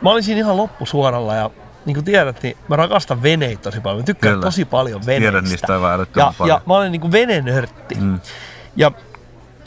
mä 0.00 0.10
olin 0.10 0.22
siinä 0.22 0.38
ihan 0.38 0.56
loppusuoralla 0.56 1.34
ja 1.34 1.50
niin 1.84 1.94
kuin 1.94 2.04
tiedät, 2.04 2.42
niin 2.42 2.56
mä 2.68 2.76
rakastan 2.76 3.22
veneitä 3.22 3.62
tosi 3.62 3.80
paljon. 3.80 4.00
Mä 4.00 4.06
tykkään 4.06 4.34
Kyllä. 4.34 4.44
tosi 4.44 4.64
paljon 4.64 5.06
veneistä. 5.06 5.30
Tiedän 5.30 5.44
niistä 5.44 5.72
aivan 5.72 6.06
ja, 6.16 6.34
paljon. 6.38 6.56
ja 6.56 6.62
mä 6.66 6.76
olen 6.76 6.92
niin 6.92 7.00
kuin 7.00 7.12
venenörtti. 7.12 7.94
Mm. 7.94 8.20
Ja 8.76 8.92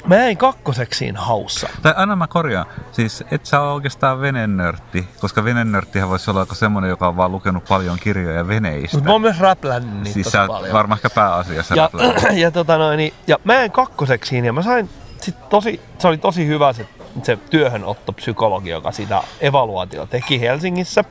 Mä 0.06 0.16
jäin 0.16 0.38
kakkoseksi 0.38 0.98
siinä 0.98 1.22
haussa. 1.22 1.70
Tai 1.82 1.94
aina 1.98 2.16
mä 2.16 2.28
korjaan. 2.28 2.66
Siis 2.92 3.24
et 3.32 3.46
sä 3.46 3.62
ole 3.62 3.72
oikeastaan 3.72 4.22
venenörtti, 4.22 5.08
koska 5.20 5.44
venenörttihän 5.44 6.10
voisi 6.10 6.32
olla 6.32 6.46
semmoinen, 6.52 6.90
joka 6.90 7.08
on 7.08 7.18
vaan 7.18 7.32
lukenut 7.32 7.66
paljon 7.70 7.98
kirjoja 8.00 8.48
veneistä. 8.48 8.98
Mutta 8.98 9.10
mä 9.10 9.14
oon 9.14 9.22
myös 9.22 9.40
räplännyt 9.40 9.94
niitä 9.94 10.14
siis 10.14 10.28
sä 10.28 10.48
paljon. 10.48 10.74
varmaan 10.74 10.98
ehkä 10.98 11.10
pääasiassa 11.10 11.76
ja, 11.76 11.90
ja, 12.44 12.52
tota 12.52 12.78
noin, 12.78 12.98
niin, 12.98 13.14
ja 13.28 13.38
mä 13.44 13.54
jäin 13.54 13.72
kakkoseksi 13.72 14.30
siinä 14.30 14.48
ja 14.48 14.54
mä 14.54 14.62
sain 14.62 14.90
sit 15.22 15.50
tosi, 15.50 15.82
se 15.98 16.08
oli 16.08 16.18
tosi 16.18 16.48
hyvä 16.48 16.74
se, 16.74 16.88
se 17.24 17.38
työhönottopsykologi, 17.50 18.70
joka 18.70 18.92
sitä 18.92 19.24
evaluaatiota 19.42 20.12
teki 20.12 20.42
Helsingissä. 20.42 21.04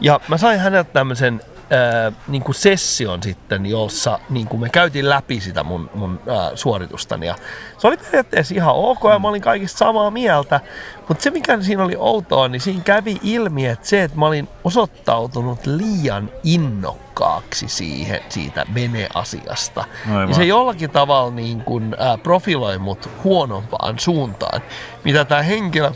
Ja 0.00 0.20
mä 0.28 0.38
sain 0.38 0.60
häneltä 0.60 0.92
tämmöisen 0.92 1.40
niin 2.28 2.42
kuin 2.42 2.54
session 2.54 3.22
sitten, 3.22 3.66
jossa 3.66 4.18
niin 4.30 4.48
kuin 4.48 4.60
me 4.60 4.68
käytiin 4.68 5.08
läpi 5.08 5.40
sitä 5.40 5.64
mun, 5.64 5.90
mun 5.94 6.20
ää, 6.28 6.50
suoritustani. 6.54 7.26
Ja 7.26 7.34
se 7.78 7.86
oli 7.86 7.96
periaatteessa 7.96 8.54
ihan 8.54 8.74
ok 8.74 9.00
ja 9.12 9.18
mä 9.18 9.28
olin 9.28 9.42
kaikista 9.42 9.78
samaa 9.78 10.10
mieltä, 10.10 10.60
mutta 11.08 11.22
se 11.22 11.30
mikä 11.30 11.60
siinä 11.60 11.84
oli 11.84 11.96
outoa, 11.98 12.48
niin 12.48 12.60
siinä 12.60 12.82
kävi 12.84 13.18
ilmi, 13.22 13.66
että 13.66 13.88
se, 13.88 14.02
että 14.02 14.18
mä 14.18 14.26
olin 14.26 14.48
osoittautunut 14.64 15.66
liian 15.66 16.30
innokkaaksi 16.42 17.68
siihen, 17.68 18.20
siitä 18.28 18.66
veneasiasta, 18.74 19.84
niin 20.26 20.34
se 20.34 20.44
jollakin 20.44 20.90
tavalla 20.90 21.30
niin 21.30 21.64
kuin, 21.64 21.96
ää, 21.98 22.18
profiloi 22.18 22.78
mut 22.78 23.08
huonompaan 23.24 23.98
suuntaan, 23.98 24.62
mitä 25.04 25.24
tämä 25.24 25.42
henkilö 25.42 25.90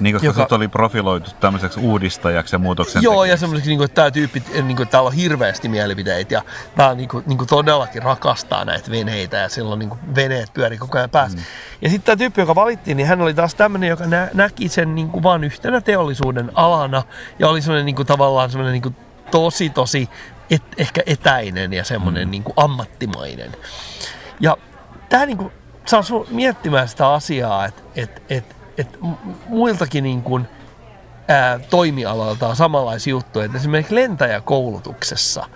niin, 0.00 0.14
koska 0.14 0.26
joka... 0.26 0.42
sut 0.42 0.52
oli 0.52 0.68
profiloitu 0.68 1.30
tämmöiseksi 1.40 1.80
uudistajaksi 1.80 2.54
ja 2.54 2.58
muutoksen 2.58 3.02
Joo, 3.02 3.24
ja 3.24 3.36
semmoiseksi, 3.36 3.70
niin 3.70 3.78
kuin, 3.78 3.84
että 3.84 3.94
tämä 3.94 4.10
tyyppi, 4.10 4.42
niin 4.52 4.64
kuin, 4.64 4.82
että 4.82 4.92
täällä 4.92 5.08
on 5.08 5.14
hirveästi 5.14 5.68
mielipiteitä 5.68 6.34
ja 6.34 6.42
tämä 6.76 6.94
niin 6.94 7.08
kuin, 7.08 7.24
niin 7.26 7.38
kuin 7.38 7.48
todellakin 7.48 8.02
rakastaa 8.02 8.64
näitä 8.64 8.90
veneitä 8.90 9.36
ja 9.36 9.48
silloin 9.48 9.78
niin 9.78 9.88
kuin, 9.88 10.00
veneet 10.14 10.54
pyörii 10.54 10.78
koko 10.78 10.98
ajan 10.98 11.10
päässä. 11.10 11.38
Mm. 11.38 11.44
Ja 11.82 11.88
sitten 11.90 12.06
tämä 12.06 12.16
tyyppi, 12.16 12.40
joka 12.40 12.54
valittiin, 12.54 12.96
niin 12.96 13.06
hän 13.06 13.20
oli 13.20 13.34
taas 13.34 13.54
tämmöinen, 13.54 13.88
joka 13.88 14.06
nä- 14.06 14.30
näki 14.34 14.68
sen 14.68 14.94
niin 14.94 15.08
kuin, 15.08 15.22
vaan 15.22 15.44
yhtenä 15.44 15.80
teollisuuden 15.80 16.50
alana 16.54 17.02
ja 17.38 17.48
oli 17.48 17.62
semmoinen 17.62 17.86
niin 17.86 17.96
kuin, 17.96 18.06
tavallaan 18.06 18.50
semmoinen 18.50 18.72
niin 18.72 18.82
kuin, 18.82 18.96
tosi, 19.30 19.70
tosi 19.70 20.08
et, 20.50 20.62
ehkä 20.78 21.02
etäinen 21.06 21.72
ja 21.72 21.84
semmoinen 21.84 22.28
mm. 22.28 22.30
niin 22.30 22.42
kuin, 22.42 22.54
ammattimainen. 22.56 23.52
Ja 24.40 24.56
tämä 25.08 25.26
niin 25.26 25.38
kuin, 25.38 25.52
saa 25.86 26.02
miettimään 26.30 26.88
sitä 26.88 27.08
asiaa, 27.08 27.66
että 27.66 27.82
et, 27.96 28.22
et, 28.28 28.56
että 28.78 28.98
muiltakin 29.48 30.04
niin 30.04 30.22
kuin, 30.22 30.48
ää, 31.28 31.58
toimialoilta 31.58 32.48
on 32.48 32.56
samanlaisia 32.56 33.10
juttuja. 33.10 33.44
Että 33.44 33.58
esimerkiksi 33.58 33.94
lentäjäkoulutuksessa 33.94 35.46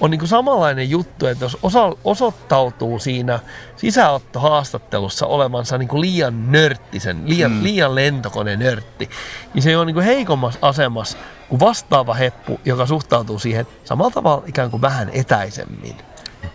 on 0.00 0.10
niin 0.10 0.18
kuin 0.18 0.28
samanlainen 0.28 0.90
juttu, 0.90 1.26
että 1.26 1.44
jos 1.44 1.58
osa, 1.62 1.92
osoittautuu 2.04 2.98
siinä 2.98 3.38
sisäottohaastattelussa 3.76 5.26
olevansa 5.26 5.78
niin 5.78 5.88
kuin 5.88 6.00
liian 6.00 6.52
nörttisen, 6.52 7.22
liian, 7.24 7.52
mm. 7.52 7.62
liian 7.62 7.94
lentokone 7.94 8.56
nörtti, 8.56 9.10
niin 9.54 9.62
se 9.62 9.76
on 9.76 9.86
niin 9.86 9.94
kuin 9.94 10.06
heikommassa 10.06 10.58
asemassa 10.62 11.18
kuin 11.48 11.60
vastaava 11.60 12.14
heppu, 12.14 12.60
joka 12.64 12.86
suhtautuu 12.86 13.38
siihen 13.38 13.66
samalla 13.84 14.10
tavalla 14.10 14.42
ikään 14.46 14.70
kuin 14.70 14.82
vähän 14.82 15.10
etäisemmin. 15.12 15.96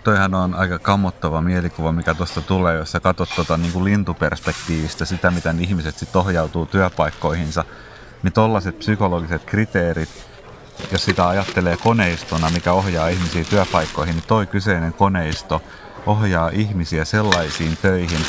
Toihan 0.04 0.36
on 0.36 0.54
aika 0.54 0.80
kammottava 0.80 1.42
mielikuva, 1.42 1.92
mikä 1.92 2.14
tuosta 2.14 2.42
tulee, 2.42 2.78
jos 2.78 2.92
sä 2.92 3.00
katsot 3.00 3.30
tuota, 3.36 3.58
niin 3.58 3.74
kuin 3.74 3.86
lintuperspektiivistä 3.86 5.06
sitä, 5.06 5.32
miten 5.32 5.60
ihmiset 5.60 5.98
sitten 5.98 6.20
ohjautuu 6.20 6.66
työpaikkoihinsa, 6.66 7.64
niin 8.24 8.34
tollaiset 8.34 8.80
psykologiset 8.80 9.44
kriteerit, 9.46 10.10
jos 10.92 11.06
sitä 11.06 11.28
ajattelee 11.28 11.78
koneistona, 11.78 12.50
mikä 12.50 12.74
ohjaa 12.74 13.08
ihmisiä 13.08 13.44
työpaikkoihin, 13.44 14.16
niin 14.16 14.28
toi 14.28 14.48
kyseinen 14.48 14.94
koneisto 14.94 15.62
ohjaa 16.06 16.50
ihmisiä 16.50 17.06
sellaisiin 17.06 17.78
töihin, 17.82 18.26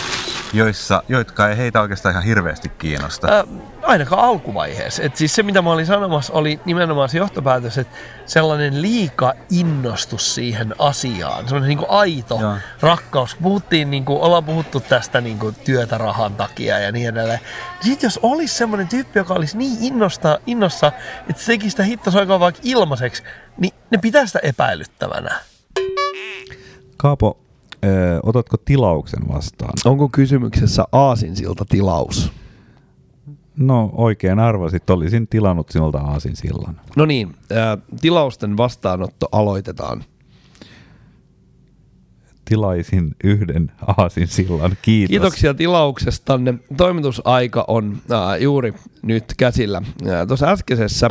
joissa, 0.53 1.03
jotka 1.09 1.49
ei 1.49 1.57
heitä 1.57 1.81
oikeastaan 1.81 2.13
ihan 2.13 2.25
hirveästi 2.25 2.69
kiinnosta. 2.69 3.29
Ää, 3.29 3.45
ainakaan 3.83 4.25
alkuvaiheessa. 4.25 5.03
Et 5.03 5.17
siis 5.17 5.35
se, 5.35 5.43
mitä 5.43 5.63
mä 5.63 5.73
olin 5.73 5.87
sanomassa, 5.87 6.33
oli 6.33 6.61
nimenomaan 6.65 7.09
se 7.09 7.19
johtopäätös, 7.19 7.79
että 7.79 7.97
sellainen 8.27 8.83
liika 8.83 9.35
innostus 9.51 10.35
siihen 10.35 10.75
asiaan, 10.79 11.45
sellainen 11.45 11.69
niin 11.69 11.79
kuin 11.79 11.91
aito 11.91 12.39
Joo. 12.41 12.57
rakkaus. 12.81 13.37
Puhuttiin, 13.43 13.91
niin 13.91 14.05
kuin, 14.05 14.21
ollaan 14.21 14.45
puhuttu 14.45 14.81
tästä 14.81 15.21
niin 15.21 15.39
kuin 15.39 15.55
työtä 15.55 15.99
rahan 15.99 16.35
takia 16.35 16.79
ja 16.79 16.93
niin 16.93 17.09
edelleen. 17.09 17.41
Sitten 17.81 18.07
jos 18.07 18.21
olisi 18.23 18.55
sellainen 18.55 18.89
tyyppi, 18.89 19.19
joka 19.19 19.35
olisi 19.35 19.59
niin 19.59 19.77
innosta, 19.81 20.39
innossa, 20.47 20.93
että 21.31 21.43
se 21.43 21.53
teki 21.53 21.71
sitä 21.71 21.83
hittasoikaa 21.83 22.41
vaikka 22.41 22.61
ilmaiseksi, 22.65 23.23
niin 23.59 23.75
ne 23.91 23.99
pitää 23.99 24.27
sitä 24.27 24.39
epäilyttävänä. 24.43 25.41
Kaapo, 26.97 27.39
ö, 27.85 28.21
otatko 28.23 28.57
tilauksen 28.57 29.29
vastaan? 29.29 29.73
Onko 29.85 30.09
kysymyksessä 30.09 30.85
aasinsilta 30.93 31.65
tilaus? 31.69 32.33
No 33.57 33.91
oikein 33.93 34.39
arvasit, 34.39 34.91
olisin 34.91 35.29
tilannut 35.29 35.69
sinulta 35.71 35.99
aasinsillan. 35.99 36.81
No 36.97 37.05
niin, 37.07 37.35
ä, 37.53 37.79
tilausten 38.01 38.57
vastaanotto 38.57 39.29
aloitetaan. 39.33 40.05
Tilaisin 42.45 43.17
yhden 43.25 43.73
aasinsillan, 43.97 44.77
kiitos. 44.83 45.11
Kiitoksia 45.11 45.55
tilauksestanne. 45.55 46.55
Toimitusaika 46.77 47.65
on 47.69 47.99
ä, 48.11 48.37
juuri 48.37 48.75
nyt 49.03 49.25
käsillä. 49.37 49.83
Tuossa 50.29 50.47
äskeisessä 50.47 51.09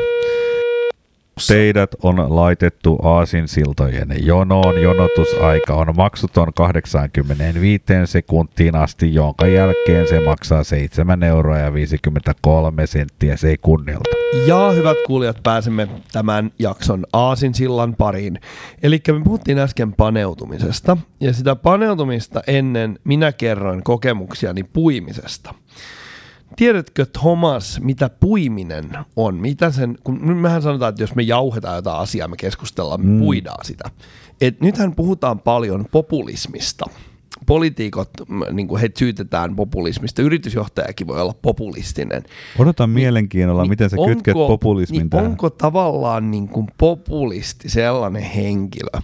Teidät 1.48 1.96
on 2.04 2.36
laitettu 2.36 3.00
aasinsiltojen 3.02 4.10
jonoon. 4.26 4.82
Jonotusaika 4.82 5.76
on 5.76 5.96
maksuton 5.96 6.54
85 6.54 7.84
sekuntiin 8.06 8.76
asti, 8.76 9.14
jonka 9.14 9.48
jälkeen 9.48 10.08
se 10.08 10.20
maksaa 10.20 10.64
7 10.64 11.24
euroa 11.24 11.58
ja 11.58 11.74
53 11.74 12.88
senttiä 12.88 13.38
sekunnilta. 13.38 14.10
Ja 14.48 14.72
hyvät 14.72 14.98
kuulijat, 15.08 15.38
pääsemme 15.44 15.88
tämän 16.12 16.52
jakson 16.60 17.06
aasinsillan 17.14 17.96
pariin. 17.96 18.40
Eli 18.84 19.02
me 19.08 19.22
puhuttiin 19.24 19.60
äsken 19.60 19.94
paneutumisesta, 19.94 20.98
ja 21.20 21.34
sitä 21.34 21.56
paneutumista 21.56 22.42
ennen 22.48 23.00
minä 23.04 23.32
kerroin 23.32 23.84
kokemuksiani 23.84 24.64
puimisesta. 24.64 25.54
Tiedätkö 26.55 27.05
Thomas, 27.05 27.79
mitä 27.81 28.10
puiminen 28.10 28.89
on? 29.15 29.36
Mitä 29.36 29.72
sen, 29.72 29.98
kun 30.03 30.38
mehän 30.38 30.62
sanotaan, 30.62 30.89
että 30.89 31.03
jos 31.03 31.15
me 31.15 31.24
jauhetaan 31.24 31.75
jotain 31.75 32.01
asiaa, 32.01 32.27
me 32.27 32.36
keskustellaan, 32.38 33.05
me 33.05 33.12
mm. 33.12 33.20
puidaan 33.20 33.65
sitä. 33.65 33.89
Et 34.41 34.62
nythän 34.62 34.96
puhutaan 34.96 35.39
paljon 35.39 35.86
populismista. 35.91 36.86
poliitikot, 37.46 38.10
niin 38.51 38.67
kuin 38.67 38.79
heitä 38.79 39.00
syytetään 39.00 39.55
populismista, 39.55 40.22
yritysjohtajakin 40.22 41.08
voi 41.08 41.22
olla 41.22 41.36
populistinen. 41.41 42.24
Odotan 42.60 42.89
niin, 42.89 42.93
mielenkiinnolla, 42.93 43.62
niin 43.62 43.70
miten 43.70 43.89
sä 43.89 43.96
onko, 44.00 44.13
kytket 44.13 44.34
populismin 44.34 45.00
niin 45.00 45.10
tähän. 45.10 45.25
Onko 45.25 45.50
tavallaan 45.50 46.31
niin 46.31 46.48
kuin 46.48 46.67
populisti 46.77 47.70
sellainen 47.70 48.24
henkilö, 48.24 49.01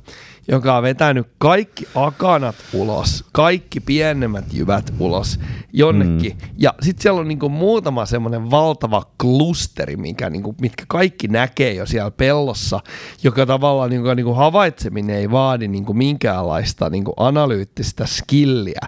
joka 0.48 0.78
on 0.78 0.84
vetänyt 0.84 1.28
kaikki 1.38 1.88
akanat 1.96 2.56
ulos, 2.74 3.26
kaikki 3.32 3.80
pienemmät 3.80 4.54
jyvät 4.54 4.94
ulos 5.00 5.40
jonnekin. 5.74 6.32
Mm. 6.32 6.50
Ja 6.58 6.74
sitten 6.82 7.02
siellä 7.02 7.22
on 7.22 7.28
niinku 7.28 7.50
muutama 7.50 8.06
semmoinen 8.06 8.52
valtava 8.52 9.04
klusteri, 9.22 9.98
mikä 9.98 10.30
niinku, 10.30 10.56
mitkä 10.62 10.84
kaikki 10.88 11.28
näkee 11.28 11.74
jo 11.74 11.86
siellä 11.86 12.12
pellossa, 12.12 12.80
joka 13.24 13.46
tavallaan 13.46 13.90
niinku, 13.90 14.14
niinku 14.14 14.34
havaitseminen 14.34 15.16
ei 15.16 15.32
vaadi 15.32 15.68
niinku 15.68 15.94
minkäänlaista 15.94 16.90
niinku 16.90 17.14
analyyttistä 17.18 18.06
skilliä. 18.06 18.82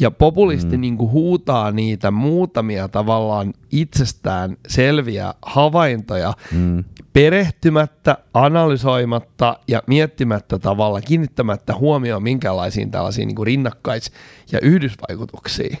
Ja 0.00 0.10
populisti 0.10 0.76
mm. 0.76 0.80
niin 0.80 0.96
kuin 0.96 1.10
huutaa 1.10 1.70
niitä 1.72 2.10
muutamia 2.10 2.88
tavallaan 2.88 3.52
itsestään 3.72 4.56
selviä 4.68 5.34
havaintoja 5.42 6.32
mm. 6.52 6.84
perehtymättä, 7.12 8.18
analysoimatta 8.34 9.58
ja 9.68 9.82
miettimättä 9.86 10.58
tavalla, 10.58 11.00
kiinnittämättä 11.00 11.74
huomioon 11.74 12.22
minkälaisiin 12.22 12.90
tällaisiin 12.90 13.28
niin 13.28 13.36
kuin 13.36 13.46
rinnakkais- 13.46 14.12
ja 14.52 14.60
yhdysvaikutuksiin. 14.62 15.78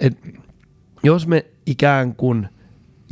Et 0.00 0.18
jos 1.02 1.26
me 1.26 1.46
ikään 1.66 2.16
kuin 2.16 2.48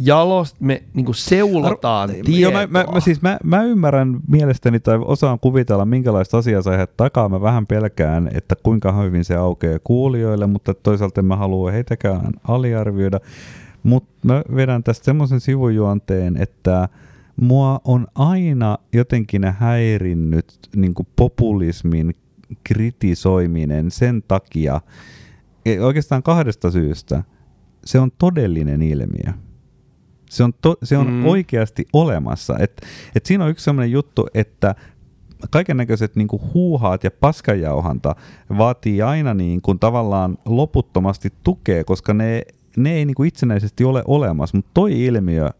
jalost, 0.06 0.56
me 0.61 0.82
niin 0.94 1.04
kuin 1.04 1.14
seulotaan 1.14 2.11
Ar- 2.11 2.16
tietoa. 2.16 2.40
Joo, 2.40 2.52
mä, 2.52 2.66
mä, 2.66 2.85
mä, 2.92 3.00
siis 3.00 3.23
mä, 3.23 3.38
mä, 3.44 3.62
ymmärrän 3.62 4.21
mielestäni 4.28 4.80
tai 4.80 4.99
osaan 5.04 5.40
kuvitella, 5.40 5.85
minkälaista 5.85 6.38
asiaa 6.38 6.62
sä 6.62 6.88
takaa. 6.97 7.28
Mä 7.28 7.40
vähän 7.40 7.66
pelkään, 7.66 8.30
että 8.35 8.54
kuinka 8.62 8.92
hyvin 8.92 9.25
se 9.25 9.35
aukeaa 9.35 9.78
kuulijoille, 9.85 10.47
mutta 10.47 10.75
toisaalta 10.75 11.21
en 11.21 11.25
mä 11.25 11.37
halua 11.37 11.71
heitäkään 11.71 12.32
aliarvioida. 12.49 13.21
Mutta 13.82 14.12
mä 14.23 14.42
vedän 14.54 14.82
tästä 14.82 15.04
semmoisen 15.04 15.40
sivujuonteen, 15.40 16.37
että 16.37 16.88
mua 17.40 17.80
on 17.85 18.06
aina 18.14 18.78
jotenkin 18.92 19.44
häirinnyt 19.44 20.59
niin 20.76 20.94
populismin 21.16 22.14
kritisoiminen 22.64 23.90
sen 23.90 24.23
takia, 24.28 24.80
e, 25.66 25.80
oikeastaan 25.80 26.23
kahdesta 26.23 26.71
syystä. 26.71 27.25
Se 27.85 27.99
on 27.99 28.11
todellinen 28.18 28.82
ilmiö. 28.82 29.32
Se 30.33 30.45
on, 30.45 30.53
to, 30.62 30.77
se 30.83 30.99
on 30.99 31.11
mm. 31.11 31.27
oikeasti 31.27 31.89
olemassa. 31.93 32.59
Et, 32.59 32.83
et 33.15 33.27
siinä 33.27 33.45
on 33.45 33.51
yksi 33.51 33.65
sellainen 33.65 33.93
juttu, 33.93 34.27
että 34.35 34.75
kaiken 35.51 35.77
näköiset 35.77 36.17
niin 36.17 36.29
huuhaat 36.55 37.05
ja 37.05 37.11
paskajauhanta 37.11 38.15
vaatii 38.59 39.03
aina 39.03 39.35
niin 39.35 39.62
kuin 39.62 39.79
tavallaan 39.79 40.39
loputtomasti 40.45 41.33
tukea, 41.45 41.85
koska 41.85 42.15
ne, 42.15 42.43
ne 42.77 42.95
ei 42.95 43.05
niin 43.05 43.15
kuin 43.15 43.29
itsenäisesti 43.29 43.85
ole 43.85 44.03
olemassa, 44.07 44.59
mutta 44.59 44.71
toi 44.75 45.05
ilmiö 45.05 45.51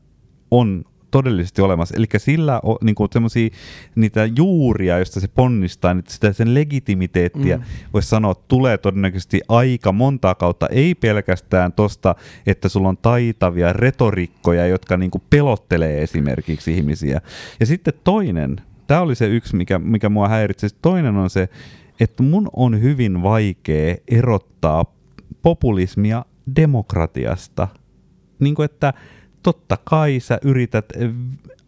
on 0.51 0.85
todellisesti 1.13 1.63
olemassa. 1.63 1.95
Eli 1.97 2.07
sillä 2.17 2.61
on 2.63 2.77
niin 2.83 2.97
semmoisia 3.13 3.51
niitä 3.95 4.29
juuria, 4.37 4.97
joista 4.97 5.21
se 5.21 5.29
ponnistaa, 5.29 5.95
niin 5.95 6.05
sitä 6.09 6.33
sen 6.33 6.55
legitimiteettiä 6.55 7.57
mm. 7.57 7.63
voisi 7.93 8.09
sanoa, 8.09 8.35
tulee 8.35 8.79
todennäköisesti 8.79 9.41
aika 9.49 9.93
montaa 9.93 10.35
kautta, 10.35 10.67
ei 10.67 10.95
pelkästään 10.95 11.73
tosta, 11.73 12.15
että 12.47 12.69
sulla 12.69 12.89
on 12.89 12.97
taitavia 12.97 13.73
retorikkoja, 13.73 14.67
jotka 14.67 14.97
niin 14.97 15.11
kuin 15.11 15.23
pelottelee 15.31 16.03
esimerkiksi 16.03 16.75
ihmisiä. 16.75 17.21
Ja 17.61 17.67
sitten 17.67 17.95
toinen, 18.05 18.57
tämä 18.87 19.01
oli 19.01 19.15
se 19.15 19.27
yksi, 19.27 19.57
mikä, 19.57 19.79
mikä 19.79 20.09
mua 20.09 20.29
häiritsee, 20.29 20.71
toinen 20.83 21.17
on 21.17 21.31
se, 21.31 21.49
että 22.01 22.23
mun 22.23 22.51
on 22.53 22.81
hyvin 22.81 23.23
vaikea 23.23 23.97
erottaa 24.09 24.85
populismia 25.43 26.25
demokratiasta. 26.57 27.69
Niin 28.39 28.55
kuin, 28.55 28.65
että 28.65 28.93
totta 29.43 29.79
kai 29.85 30.21
sä 30.21 30.39
yrität 30.43 30.93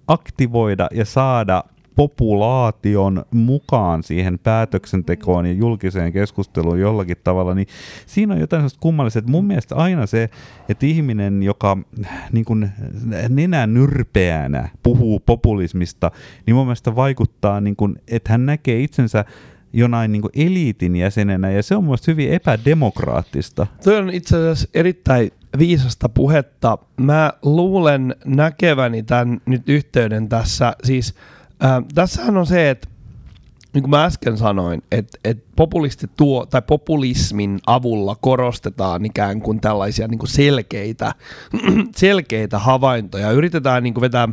aktivoida 0.08 0.88
ja 0.92 1.04
saada 1.04 1.64
populaation 1.96 3.24
mukaan 3.30 4.02
siihen 4.02 4.38
päätöksentekoon 4.38 5.46
ja 5.46 5.52
julkiseen 5.52 6.12
keskusteluun 6.12 6.80
jollakin 6.80 7.16
tavalla, 7.24 7.54
niin 7.54 7.66
siinä 8.06 8.34
on 8.34 8.40
jotain 8.40 8.60
sellaista 8.60 8.80
kummallista, 8.80 9.18
että 9.18 9.30
mun 9.30 9.44
mielestä 9.44 9.76
aina 9.76 10.06
se, 10.06 10.30
että 10.68 10.86
ihminen, 10.86 11.42
joka 11.42 11.78
niin 12.32 12.44
kuin 12.44 12.70
nenän 13.28 13.74
nyrpeänä 13.74 14.68
puhuu 14.82 15.20
populismista, 15.20 16.10
niin 16.46 16.54
mun 16.54 16.66
mielestä 16.66 16.96
vaikuttaa, 16.96 17.60
niin 17.60 17.76
kuin, 17.76 17.96
että 18.08 18.32
hän 18.32 18.46
näkee 18.46 18.80
itsensä 18.80 19.24
jonain 19.72 20.12
niin 20.12 20.22
eliitin 20.34 20.96
jäsenenä, 20.96 21.50
ja 21.50 21.62
se 21.62 21.76
on 21.76 21.84
mielestäni 21.84 22.12
hyvin 22.12 22.32
epädemokraattista. 22.32 23.66
Tuo 23.84 23.96
on 23.96 24.10
itse 24.10 24.36
asiassa 24.36 24.68
erittäin 24.74 25.30
viisasta 25.58 26.08
puhetta. 26.08 26.78
Mä 26.96 27.32
luulen 27.42 28.16
näkeväni 28.24 29.02
tämän 29.02 29.40
nyt 29.46 29.68
yhteyden 29.68 30.28
tässä. 30.28 30.76
Siis 30.84 31.14
äh, 31.64 31.84
tässähän 31.94 32.36
on 32.36 32.46
se, 32.46 32.70
että 32.70 32.88
niin 33.74 33.82
kuin 33.82 33.90
mä 33.90 34.04
äsken 34.04 34.38
sanoin, 34.38 34.82
että, 34.92 35.18
että 35.24 35.44
populisti 35.56 36.10
tuo, 36.16 36.46
tai 36.46 36.62
populismin 36.62 37.60
avulla 37.66 38.16
korostetaan 38.20 39.04
ikään 39.04 39.40
kuin 39.40 39.60
tällaisia 39.60 40.08
niin 40.08 40.18
kuin 40.18 40.28
selkeitä, 40.28 41.14
selkeitä 41.96 42.58
havaintoja. 42.58 43.30
Yritetään 43.30 43.82
niin 43.82 43.94
kuin 43.94 44.02
vetää 44.02 44.28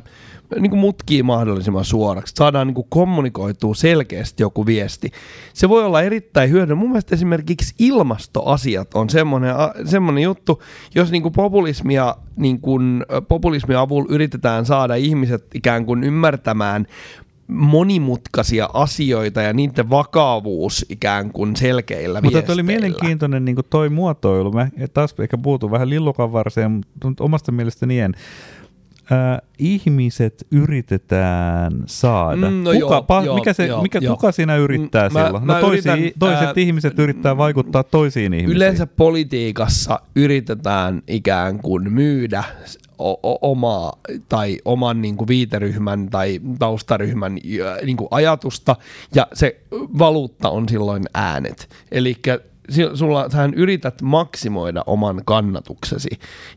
niin 0.60 0.70
kuin 0.70 0.80
mutkii 0.80 1.24
mahdollisimman 1.24 1.86
suoraksi. 1.86 2.34
Saadaan 2.38 2.68
niin 2.68 2.76
kuin 2.76 2.88
kommunikoitua 2.90 3.76
selkeästi 3.76 4.44
joku 4.44 4.66
viesti. 4.66 5.12
Se 5.54 5.70
voi 5.70 5.86
olla 5.86 6.02
erittäin 6.02 6.50
hyödyllinen. 6.50 6.78
Mun 6.78 6.90
mielestä 6.90 7.16
esimerkiksi 7.16 7.76
ilmastoasiat 7.80 8.94
on 8.94 9.10
semmoinen, 9.10 9.56
semmoinen 9.86 10.24
juttu, 10.24 10.62
jos 10.96 11.12
niin 11.12 11.22
kuin 11.22 11.34
populismia, 11.34 12.16
niin 12.36 12.62
kuin, 12.62 13.06
populismia 13.28 13.82
avulla 13.82 14.08
yritetään 14.10 14.66
saada 14.66 14.96
ihmiset 14.96 15.46
ikään 15.54 15.86
kuin 15.86 16.04
ymmärtämään 16.04 16.86
monimutkaisia 17.48 18.70
asioita 18.74 19.42
ja 19.42 19.54
niiden 19.54 19.90
vakavuus 19.90 20.86
ikään 20.90 21.32
kuin 21.32 21.56
selkeillä 21.56 22.22
Mutta 22.22 22.38
viesteillä. 22.38 22.54
oli 22.54 22.64
mielenkiintoinen 22.64 23.46
niin 23.46 23.58
toi 23.70 23.90
muotoilu. 23.90 24.52
Mä 24.52 24.68
taas 24.94 25.16
ehkä 25.20 25.38
puutun 25.38 25.72
vähän 25.72 25.90
lillukan 25.90 26.32
varseen, 26.32 26.72
mutta 26.72 27.24
omasta 27.24 27.52
mielestäni 27.52 28.00
en 28.00 28.14
äh, 29.12 29.42
ihmiset 29.60 30.48
yritetään 30.52 31.84
saada? 31.86 32.52
Mm, 32.52 32.64
no 32.64 32.72
kuka, 32.72 32.80
joo, 32.80 33.02
pa, 33.02 33.22
joo, 33.26 33.36
mikä 33.36 33.54
se, 33.54 33.66
joo, 33.66 33.82
mikä, 33.82 34.00
joo. 34.02 34.16
kuka 34.16 34.32
siinä 34.32 34.56
yrittää 34.56 35.10
mm, 35.10 35.14
silloin? 35.14 35.48
No 35.48 35.54
toisi, 35.62 35.90
yritän, 35.90 36.12
toiset 36.20 36.48
ää, 36.48 36.54
ihmiset 36.58 37.00
yrittää 37.00 37.38
vaikuttaa 37.38 37.84
toisiin 37.84 38.34
ihmisiin. 38.34 38.56
Yleensä 38.58 38.88
politiikassa 38.88 40.00
yritetään 40.16 41.02
ikään 41.08 41.60
kuin 41.60 41.94
myydä 41.94 42.44
o- 43.00 43.52
omaa 43.52 43.94
tai 44.30 44.58
oman 44.66 45.02
niin 45.02 45.18
kuin 45.18 45.28
viiteryhmän 45.28 46.10
tai 46.10 46.40
taustaryhmän 46.60 47.38
niin 47.86 47.98
kuin 47.98 48.08
ajatusta 48.12 48.76
ja 49.16 49.28
se 49.34 49.62
valuutta 49.72 50.50
on 50.50 50.70
silloin 50.70 51.04
äänet. 51.14 51.70
Eli 51.92 52.16
sulla, 52.94 53.30
sähän 53.30 53.54
yrität 53.54 54.02
maksimoida 54.02 54.84
oman 54.86 55.22
kannatuksesi. 55.26 56.10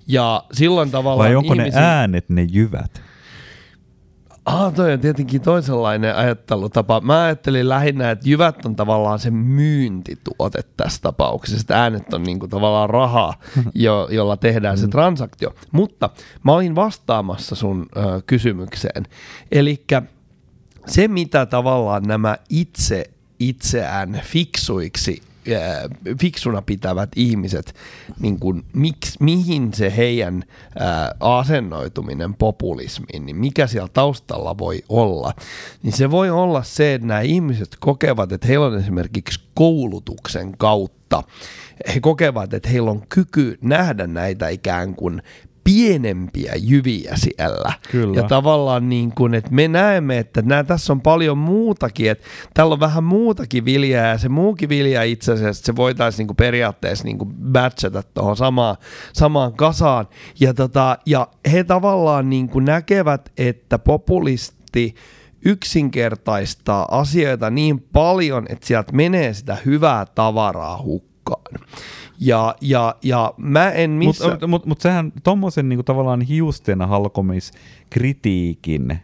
Ja 0.07 0.45
silloin 0.53 0.91
tavallaan 0.91 1.29
Vai 1.29 1.37
onko 1.37 1.55
ihmisiä... 1.55 1.81
ne 1.81 1.87
äänet 1.87 2.29
ne 2.29 2.47
jyvät? 2.51 3.03
Ah, 4.45 4.75
toi 4.75 4.93
on 4.93 5.01
tietenkin 5.01 5.41
toisenlainen 5.41 6.17
ajattelutapa. 6.17 7.01
Mä 7.01 7.23
ajattelin 7.23 7.69
lähinnä, 7.69 8.11
että 8.11 8.29
jyvät 8.29 8.67
on 8.67 8.77
tavallaan 8.77 9.19
se 9.19 9.31
myyntituote 9.31 10.61
tässä 10.77 11.03
tapauksessa. 11.03 11.61
Että 11.61 11.83
äänet 11.83 12.15
on 12.15 12.23
niinku 12.23 12.49
tavallaan 12.49 12.91
rahaa, 12.91 13.35
jo, 13.75 14.09
jolla 14.11 14.37
tehdään 14.37 14.79
se 14.79 14.87
mm. 14.87 14.91
transaktio. 14.91 15.55
Mutta 15.73 16.11
mä 16.43 16.53
olin 16.53 16.75
vastaamassa 16.75 17.55
sun 17.55 17.87
ö, 17.97 18.01
kysymykseen. 18.27 19.05
Eli 19.53 19.85
se, 20.87 21.09
mitä 21.09 21.47
tavallaan 21.47 22.03
nämä 22.03 22.37
itse 22.49 23.11
itseään 23.39 24.21
fiksuiksi 24.25 25.23
fiksuna 26.21 26.63
pitävät 26.63 27.09
ihmiset, 27.17 27.75
niin 28.21 28.41
kuin, 28.41 28.65
miksi, 28.73 29.19
mihin 29.21 29.75
se 29.75 29.97
heidän 29.97 30.45
ää, 30.79 31.15
asennoituminen 31.21 32.35
populismiin, 32.35 33.27
niin 33.27 33.37
mikä 33.37 33.67
siellä 33.67 33.89
taustalla 33.89 34.59
voi 34.59 34.83
olla, 34.89 35.33
niin 35.83 35.93
se 35.93 36.11
voi 36.11 36.31
olla 36.31 36.63
se, 36.63 36.95
että 36.95 37.07
nämä 37.07 37.21
ihmiset 37.21 37.77
kokevat, 37.81 38.33
että 38.33 38.47
heillä 38.47 38.67
on 38.67 38.79
esimerkiksi 38.79 39.41
koulutuksen 39.55 40.59
kautta, 40.59 41.23
he 41.95 42.01
kokevat, 42.01 42.55
että 42.55 42.69
heillä 42.69 42.91
on 42.91 43.03
kyky 43.09 43.59
nähdä 43.61 44.07
näitä 44.07 44.49
ikään 44.49 44.95
kuin 44.95 45.23
pienempiä 45.65 46.53
jyviä 46.57 47.13
siellä. 47.17 47.73
Kyllä. 47.91 48.17
Ja 48.17 48.23
tavallaan 48.23 48.89
niin 48.89 49.13
kuin, 49.13 49.35
että 49.35 49.51
me 49.53 49.69
näemme, 49.69 50.19
että 50.19 50.43
nää, 50.43 50.65
tässä 50.65 50.93
on 50.93 51.01
paljon 51.01 51.39
muutakin, 51.39 52.11
että 52.11 52.25
täällä 52.55 52.73
on 52.73 52.81
vähän 52.81 53.05
muutakin 53.05 53.65
viljaa 53.65 54.07
ja 54.07 54.19
se 54.19 54.29
muukin 54.29 54.69
vilja 54.69 55.03
itse 55.03 55.33
asiassa 55.33 55.65
se 55.67 55.77
voitaisiin 55.77 56.19
niin 56.19 56.27
kuin 56.27 56.37
periaatteessa 56.37 57.05
niin 57.05 57.19
kuin 57.19 57.31
batchata 57.53 58.03
tuohon 58.03 58.37
samaan, 58.37 58.77
samaan 59.13 59.55
kasaan. 59.55 60.09
Ja, 60.41 60.55
tota, 60.55 60.99
ja 61.07 61.29
he 61.53 61.65
tavallaan 61.65 62.31
niin 62.31 62.49
kuin 62.49 62.65
näkevät, 62.65 63.33
että 63.39 63.79
populisti 63.79 64.95
yksinkertaistaa 65.45 66.89
asioita 66.91 67.51
niin 67.51 67.81
paljon, 67.81 68.47
että 68.49 68.67
sieltä 68.67 68.93
menee 68.93 69.35
sitä 69.35 69.57
hyvää 69.65 70.07
tavaraa 70.15 70.83
hukkaan. 70.83 71.14
Ja, 72.21 72.55
ja, 72.61 72.97
ja 73.03 73.35
mä 73.37 73.71
en 73.71 73.91
missä... 73.91 74.31
Mutta 74.31 74.47
mut, 74.47 74.67
mut 74.67 74.81
sehän 74.81 75.13
tuommoisen 75.25 75.69
niinku 75.69 75.83
tavallaan 75.83 76.21
hiusten 76.21 76.83
halkomiskritiikin 76.83 78.91
eh, 78.91 79.01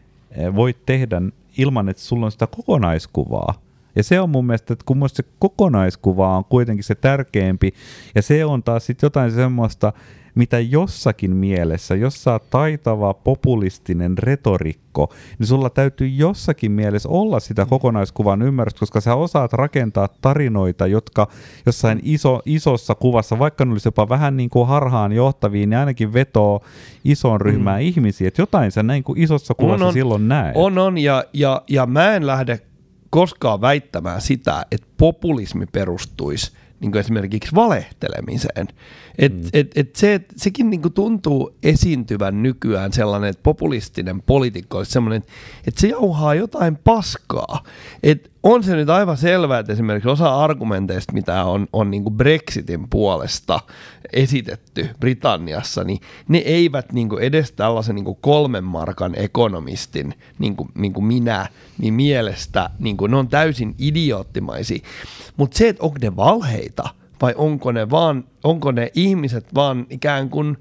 voit 0.55 0.87
tehdä 0.87 1.23
ilman, 1.59 1.89
että 1.89 2.03
sulla 2.03 2.27
on 2.27 2.33
sitä 2.33 2.47
kokonaiskuvaa. 2.47 3.55
Ja 3.97 4.03
se 4.03 4.21
on 4.21 4.31
mun 4.31 4.47
mielestä, 4.47 4.73
että 4.73 4.85
kun 4.87 5.09
se 5.09 5.23
kokonaiskuva 5.39 6.37
on 6.37 6.45
kuitenkin 6.45 6.85
se 6.85 6.95
tärkeämpi, 6.95 7.73
ja 8.15 8.23
se 8.23 8.45
on 8.45 8.63
taas 8.63 8.87
sitten 8.87 9.07
jotain 9.07 9.33
semmoista, 9.33 9.93
mitä 10.35 10.59
jossakin 10.59 11.37
mielessä, 11.37 11.95
jos 11.95 12.25
sä 12.25 12.33
oot 12.33 12.51
taitava 12.51 13.15
populistinen 13.15 14.19
retorikko, 14.19 15.13
niin 15.39 15.47
sulla 15.47 15.71
täytyy 15.71 16.09
jossakin 16.09 16.73
mielessä 16.73 17.09
olla 17.09 17.41
sitä 17.41 17.67
kokonaiskuvan 17.67 18.43
ymmärrystä, 18.43 18.81
koska 18.81 19.01
sä 19.01 19.15
osaat 19.15 19.53
rakentaa 19.53 20.09
tarinoita, 20.21 20.87
jotka 20.87 21.29
jossain 21.67 22.01
iso, 22.03 22.43
isossa 22.45 22.95
kuvassa, 22.95 23.39
vaikka 23.39 23.65
ne 23.65 23.73
olisi 23.73 23.89
jopa 23.89 24.09
vähän 24.09 24.37
niin 24.37 24.51
kuin 24.51 24.69
harhaan 24.69 25.13
johtaviin, 25.13 25.71
niin 25.71 25.79
ainakin 25.79 26.13
vetoo 26.13 26.63
isoon 27.05 27.41
ryhmään 27.41 27.81
mm. 27.81 27.87
ihmisiä, 27.87 28.29
että 28.29 28.43
jotain 28.43 28.73
sä 28.73 28.83
näin 28.83 29.05
kuin 29.05 29.19
isossa 29.19 29.55
kuvassa 29.55 29.85
on, 29.85 29.89
on, 29.89 29.93
silloin 29.93 30.29
näet. 30.29 30.57
On, 30.57 30.79
on, 30.79 30.99
ja, 30.99 31.25
ja, 31.33 31.63
ja 31.69 31.87
mä 31.87 32.15
en 32.17 32.27
lähde 32.27 32.61
koskaan 33.11 33.61
väittämään 33.61 34.21
sitä, 34.21 34.67
että 34.71 34.87
populismi 34.97 35.67
perustuisi 35.67 36.53
niin 36.81 36.93
kuin 36.93 37.01
esimerkiksi 37.01 37.55
valehtelemiseen. 37.55 38.69
Et, 39.21 39.33
mm. 39.33 39.49
et, 39.53 39.71
et 39.75 39.97
se, 39.97 40.15
et, 40.15 40.33
sekin 40.37 40.71
niin 40.71 40.83
kuin 40.83 40.95
tuntuu 40.95 41.57
esiintyvän 41.63 42.43
nykyään 42.43 42.93
sellainen, 42.93 43.31
että 43.31 43.43
populistinen 43.43 44.23
poliitikko 44.23 44.79
olisi 44.79 44.93
sellainen, 44.93 45.17
että, 45.19 45.33
että 45.67 45.81
se 45.81 45.89
jauhaa 45.89 46.35
jotain 46.35 46.77
paskaa. 46.77 47.63
Et 48.03 48.31
on 48.43 48.65
se 48.65 48.77
nyt 48.77 48.91
aivan 48.91 49.17
selvää, 49.17 49.59
että 49.59 49.73
esimerkiksi 49.73 50.09
osa 50.09 50.45
argumenteista, 50.45 51.13
mitä 51.13 51.45
on, 51.45 51.67
on 51.73 51.91
niin 51.91 52.03
kuin 52.03 52.17
Brexitin 52.17 52.89
puolesta 52.91 53.61
esitetty 54.13 54.89
Britanniassa, 55.01 55.85
niin 55.85 56.01
ne 56.29 56.39
eivät 56.39 56.93
niin 56.93 57.09
kuin 57.09 57.23
edes 57.23 57.53
tällaisen 57.53 57.95
niin 57.95 58.05
kuin 58.05 58.19
kolmen 58.21 58.65
markan 58.65 59.15
ekonomistin, 59.15 60.15
niin 60.39 60.57
kuin, 60.57 60.69
niin 60.75 60.93
kuin 60.93 61.05
minä, 61.05 61.47
niin 61.79 61.95
mielestä 61.95 62.71
niin 62.79 62.97
kuin 62.97 63.11
ne 63.11 63.17
on 63.17 63.29
täysin 63.29 63.75
idioottimaisia. 63.79 64.79
Mutta 65.37 65.59
se, 65.59 65.69
että 65.69 65.83
onko 65.83 65.99
ne 66.03 66.17
valheita 66.17 67.00
vai 67.23 67.35
onko 67.37 67.73
ne, 67.73 67.91
vaan, 67.91 68.25
onko 68.45 68.73
ne 68.73 68.91
ihmiset 68.95 69.55
vaan 69.55 69.87
ikään 69.91 70.31
kuin 70.31 70.57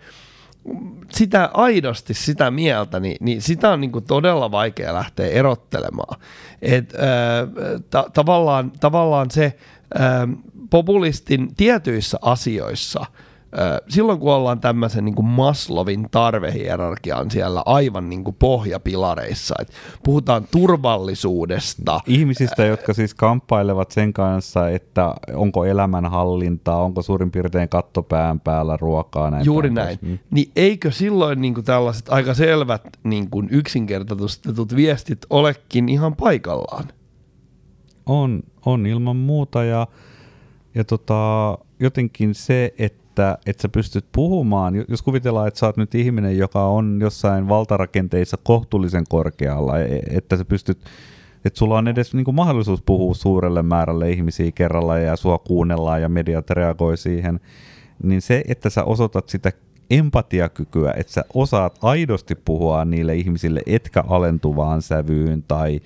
sitä 1.11 1.49
aidosti 1.53 2.13
sitä 2.13 2.51
mieltä, 2.51 2.99
niin, 2.99 3.17
niin 3.19 3.41
sitä 3.41 3.69
on 3.69 3.81
niin 3.81 3.91
kuin 3.91 4.05
todella 4.05 4.51
vaikea 4.51 4.93
lähteä 4.93 5.27
erottelemaan. 5.27 6.19
Et, 6.61 6.93
äh, 6.93 7.01
ta- 7.89 8.09
tavallaan, 8.13 8.71
tavallaan 8.79 9.31
se 9.31 9.45
äh, 9.99 10.29
populistin 10.69 11.55
tietyissä 11.55 12.17
asioissa– 12.21 13.05
silloin 13.89 14.19
kun 14.19 14.33
ollaan 14.33 14.59
tämmöisen 14.59 15.05
niin 15.05 15.15
kuin 15.15 15.25
Maslovin 15.25 16.07
tarvehierarkian 16.11 17.31
siellä 17.31 17.63
aivan 17.65 18.09
niin 18.09 18.23
kuin 18.23 18.35
pohjapilareissa, 18.39 19.55
että 19.59 19.73
puhutaan 20.03 20.47
turvallisuudesta. 20.51 21.99
Ihmisistä, 22.07 22.65
jotka 22.65 22.93
siis 22.93 23.13
kamppailevat 23.13 23.91
sen 23.91 24.13
kanssa, 24.13 24.69
että 24.69 25.15
onko 25.33 25.65
elämänhallintaa, 25.65 26.83
onko 26.83 27.01
suurin 27.01 27.31
piirtein 27.31 27.69
kattopään 27.69 28.39
päällä 28.39 28.77
ruokaa. 28.77 29.31
Näin 29.31 29.45
Juuri 29.45 29.69
näin. 29.69 29.97
Mm. 30.01 30.19
Niin 30.31 30.51
eikö 30.55 30.91
silloin 30.91 31.41
niin 31.41 31.53
kuin 31.53 31.65
tällaiset 31.65 32.09
aika 32.09 32.33
selvät 32.33 32.81
niin 33.03 33.29
kuin 33.29 33.47
yksinkertaistetut 33.51 34.75
viestit 34.75 35.25
olekin 35.29 35.89
ihan 35.89 36.15
paikallaan? 36.15 36.85
On, 38.05 38.43
on 38.65 38.85
ilman 38.85 39.15
muuta 39.15 39.63
ja, 39.63 39.87
ja 40.75 40.83
tota, 40.83 41.57
jotenkin 41.79 42.35
se, 42.35 42.73
että 42.77 42.99
että, 43.19 43.37
että 43.45 43.61
sä 43.61 43.69
pystyt 43.69 44.05
puhumaan, 44.11 44.85
jos 44.87 45.01
kuvitellaan, 45.01 45.47
että 45.47 45.59
sä 45.59 45.65
oot 45.65 45.77
nyt 45.77 45.95
ihminen, 45.95 46.37
joka 46.37 46.65
on 46.65 46.99
jossain 47.01 47.49
valtarakenteissa 47.49 48.37
kohtuullisen 48.43 49.03
korkealla, 49.09 49.79
e, 49.79 49.99
että 50.09 50.37
sä 50.37 50.45
pystyt 50.45 50.79
että 51.45 51.59
sulla 51.59 51.77
on 51.77 51.87
edes 51.87 52.13
niin 52.13 52.35
mahdollisuus 52.35 52.81
puhua 52.81 53.13
suurelle 53.13 53.61
määrälle 53.61 54.11
ihmisiä 54.11 54.51
kerralla 54.51 54.97
ja 54.97 55.15
sua 55.15 55.37
kuunnellaan 55.37 56.01
ja 56.01 56.09
mediat 56.09 56.49
reagoi 56.49 56.97
siihen, 56.97 57.39
niin 58.03 58.21
se, 58.21 58.43
että 58.47 58.69
sä 58.69 58.83
osoitat 58.83 59.29
sitä 59.29 59.51
empatiakykyä, 59.89 60.93
että 60.97 61.13
sä 61.13 61.25
osaat 61.33 61.79
aidosti 61.81 62.35
puhua 62.35 62.85
niille 62.85 63.15
ihmisille, 63.15 63.61
etkä 63.65 64.03
alentuvaan 64.07 64.81
sävyyn 64.81 65.43
tai 65.47 65.79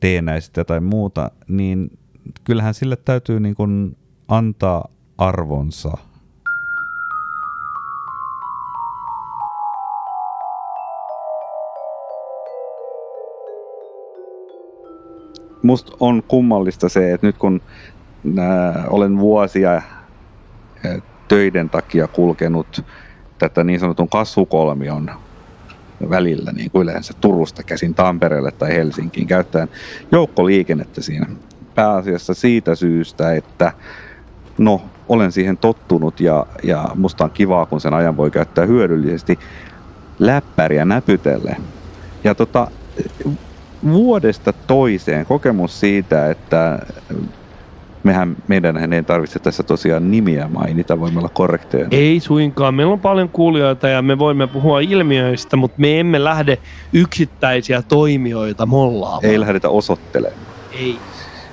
tee 0.00 0.22
näistä 0.22 0.64
tai 0.64 0.80
muuta, 0.80 1.30
niin 1.48 1.98
kyllähän 2.44 2.74
sille 2.74 2.96
täytyy 2.96 3.40
niin 3.40 3.54
kuin 3.54 3.96
antaa 4.28 4.88
arvonsa 5.18 5.92
musta 15.66 15.92
on 16.00 16.22
kummallista 16.28 16.88
se, 16.88 17.12
että 17.12 17.26
nyt 17.26 17.38
kun 17.38 17.60
äh, 18.38 18.84
olen 18.88 19.18
vuosia 19.18 19.74
äh, 19.74 19.82
töiden 21.28 21.70
takia 21.70 22.08
kulkenut 22.08 22.84
tätä 23.38 23.64
niin 23.64 23.80
sanotun 23.80 24.08
kasvukolmion 24.08 25.10
välillä, 26.10 26.52
niin 26.52 26.70
kuin 26.70 26.82
yleensä 26.82 27.14
Turusta 27.20 27.62
käsin 27.62 27.94
Tampereelle 27.94 28.50
tai 28.50 28.74
Helsinkiin, 28.74 29.26
käyttäen 29.26 29.68
joukkoliikennettä 30.12 31.02
siinä. 31.02 31.26
Pääasiassa 31.74 32.34
siitä 32.34 32.74
syystä, 32.74 33.34
että 33.34 33.72
no, 34.58 34.82
olen 35.08 35.32
siihen 35.32 35.56
tottunut 35.56 36.20
ja, 36.20 36.46
ja 36.62 36.88
musta 36.94 37.24
on 37.24 37.30
kivaa, 37.30 37.66
kun 37.66 37.80
sen 37.80 37.94
ajan 37.94 38.16
voi 38.16 38.30
käyttää 38.30 38.66
hyödyllisesti 38.66 39.38
läppäriä 40.18 40.84
näpytelle. 40.84 41.56
Ja 42.24 42.34
tota, 42.34 42.70
vuodesta 43.84 44.52
toiseen 44.52 45.26
kokemus 45.26 45.80
siitä, 45.80 46.30
että 46.30 46.78
mehän, 48.06 48.36
meidän 48.48 48.92
ei 48.92 49.02
tarvitse 49.02 49.38
tässä 49.38 49.62
tosiaan 49.62 50.10
nimiä 50.10 50.48
mainita, 50.48 51.00
voimme 51.00 51.18
olla 51.18 51.28
korrekteja. 51.28 51.86
Ei 51.90 52.20
suinkaan. 52.20 52.74
Meillä 52.74 52.92
on 52.92 53.00
paljon 53.00 53.28
kuulijoita 53.28 53.88
ja 53.88 54.02
me 54.02 54.18
voimme 54.18 54.46
puhua 54.46 54.80
ilmiöistä, 54.80 55.56
mutta 55.56 55.80
me 55.80 56.00
emme 56.00 56.24
lähde 56.24 56.58
yksittäisiä 56.92 57.82
toimijoita 57.82 58.66
mollaamaan. 58.66 59.24
Ei 59.24 59.40
lähdetä 59.40 59.68
osoittelemaan. 59.68 60.40
Ei. 60.72 60.98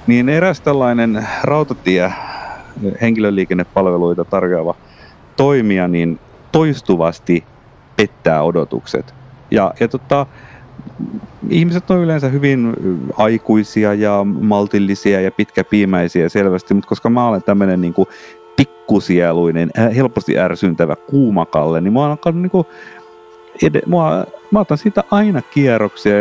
Niin 0.07 0.29
eräs 0.29 0.62
tällainen 0.62 1.27
rautatie 1.43 2.13
henkilöliikennepalveluita 3.01 4.25
tarjoava 4.25 4.75
toimija 5.36 5.88
niin 5.88 6.19
toistuvasti 6.51 7.43
pettää 7.95 8.43
odotukset. 8.43 9.13
Ja, 9.51 9.73
ja 9.79 9.88
tota, 9.88 10.25
ihmiset 11.49 11.91
on 11.91 11.99
yleensä 11.99 12.29
hyvin 12.29 12.73
aikuisia 13.17 13.93
ja 13.93 14.23
maltillisia 14.23 15.21
ja 15.21 15.32
pitkäpiimäisiä 15.32 16.29
selvästi, 16.29 16.73
mutta 16.73 16.89
koska 16.89 17.10
mä 17.10 17.27
olen 17.27 17.43
tämmöinen 17.43 17.82
niin 17.82 17.93
kuin 17.93 18.08
pikkusieluinen, 18.56 19.71
helposti 19.95 20.39
ärsyntävä 20.39 20.95
kuumakalle, 20.95 21.82
niin 21.82 21.93
mä 21.93 21.99
oon 21.99 22.10
alkanut 22.10 22.41
niin 22.41 22.51
kuin 22.51 22.67
ed- 23.62 23.84
mua, 23.86 24.25
mä 24.51 24.60
otan 24.60 24.77
siitä 24.77 25.03
aina 25.12 25.41
kierroksia 25.41 26.13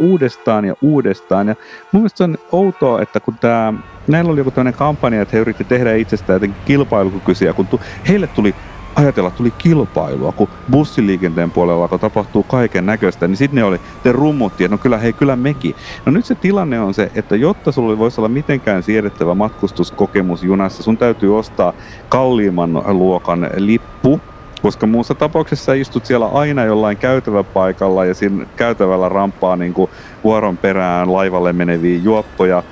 uudestaan 0.00 0.64
ja 0.64 0.74
uudestaan. 0.82 1.48
Ja 1.48 1.54
mun 1.92 2.02
mielestä 2.02 2.16
se 2.16 2.24
on 2.24 2.38
outoa, 2.52 3.02
että 3.02 3.20
kun 3.20 3.34
tää, 3.40 3.74
näillä 4.08 4.32
oli 4.32 4.40
joku 4.40 4.50
tämmöinen 4.50 4.78
kampanja, 4.78 5.22
että 5.22 5.36
he 5.36 5.40
yritti 5.40 5.64
tehdä 5.64 5.94
itsestään 5.94 6.34
jotenkin 6.34 6.62
kilpailukykyisiä, 6.64 7.52
kun 7.52 7.66
tu, 7.66 7.80
heille 8.08 8.26
tuli 8.26 8.54
ajatella, 8.96 9.30
tuli 9.30 9.50
kilpailua, 9.50 10.32
kun 10.32 10.48
bussiliikenteen 10.70 11.50
puolella 11.50 11.88
kun 11.88 12.00
tapahtuu 12.00 12.42
kaiken 12.42 12.86
näköistä, 12.86 13.28
niin 13.28 13.36
sitten 13.36 13.56
ne 13.56 13.64
oli, 13.64 13.80
te 14.02 14.12
rummutti, 14.12 14.64
että 14.64 14.74
no 14.74 14.78
kyllä 14.78 14.98
hei, 14.98 15.12
kyllä 15.12 15.36
mekin. 15.36 15.74
No 16.06 16.12
nyt 16.12 16.24
se 16.24 16.34
tilanne 16.34 16.80
on 16.80 16.94
se, 16.94 17.10
että 17.14 17.36
jotta 17.36 17.72
sulla 17.72 17.98
voisi 17.98 18.20
olla 18.20 18.28
mitenkään 18.28 18.82
siedettävä 18.82 19.34
matkustuskokemus 19.34 20.44
junassa, 20.44 20.82
sun 20.82 20.96
täytyy 20.96 21.38
ostaa 21.38 21.72
kalliimman 22.08 22.82
luokan 22.86 23.50
lippu, 23.56 24.20
koska 24.62 24.86
muussa 24.86 25.14
tapauksessa 25.14 25.72
istut 25.72 26.06
siellä 26.06 26.26
aina 26.26 26.64
jollain 26.64 26.96
käytäväpaikalla 26.96 28.04
ja 28.04 28.14
siinä 28.14 28.46
käytävällä 28.56 29.08
rampaa 29.08 29.56
niin 29.56 29.74
kuin 29.74 29.90
vuoron 30.24 30.56
perään 30.56 31.12
laivalle 31.12 31.52
meneviä 31.52 31.98
juoppoja, 31.98 32.62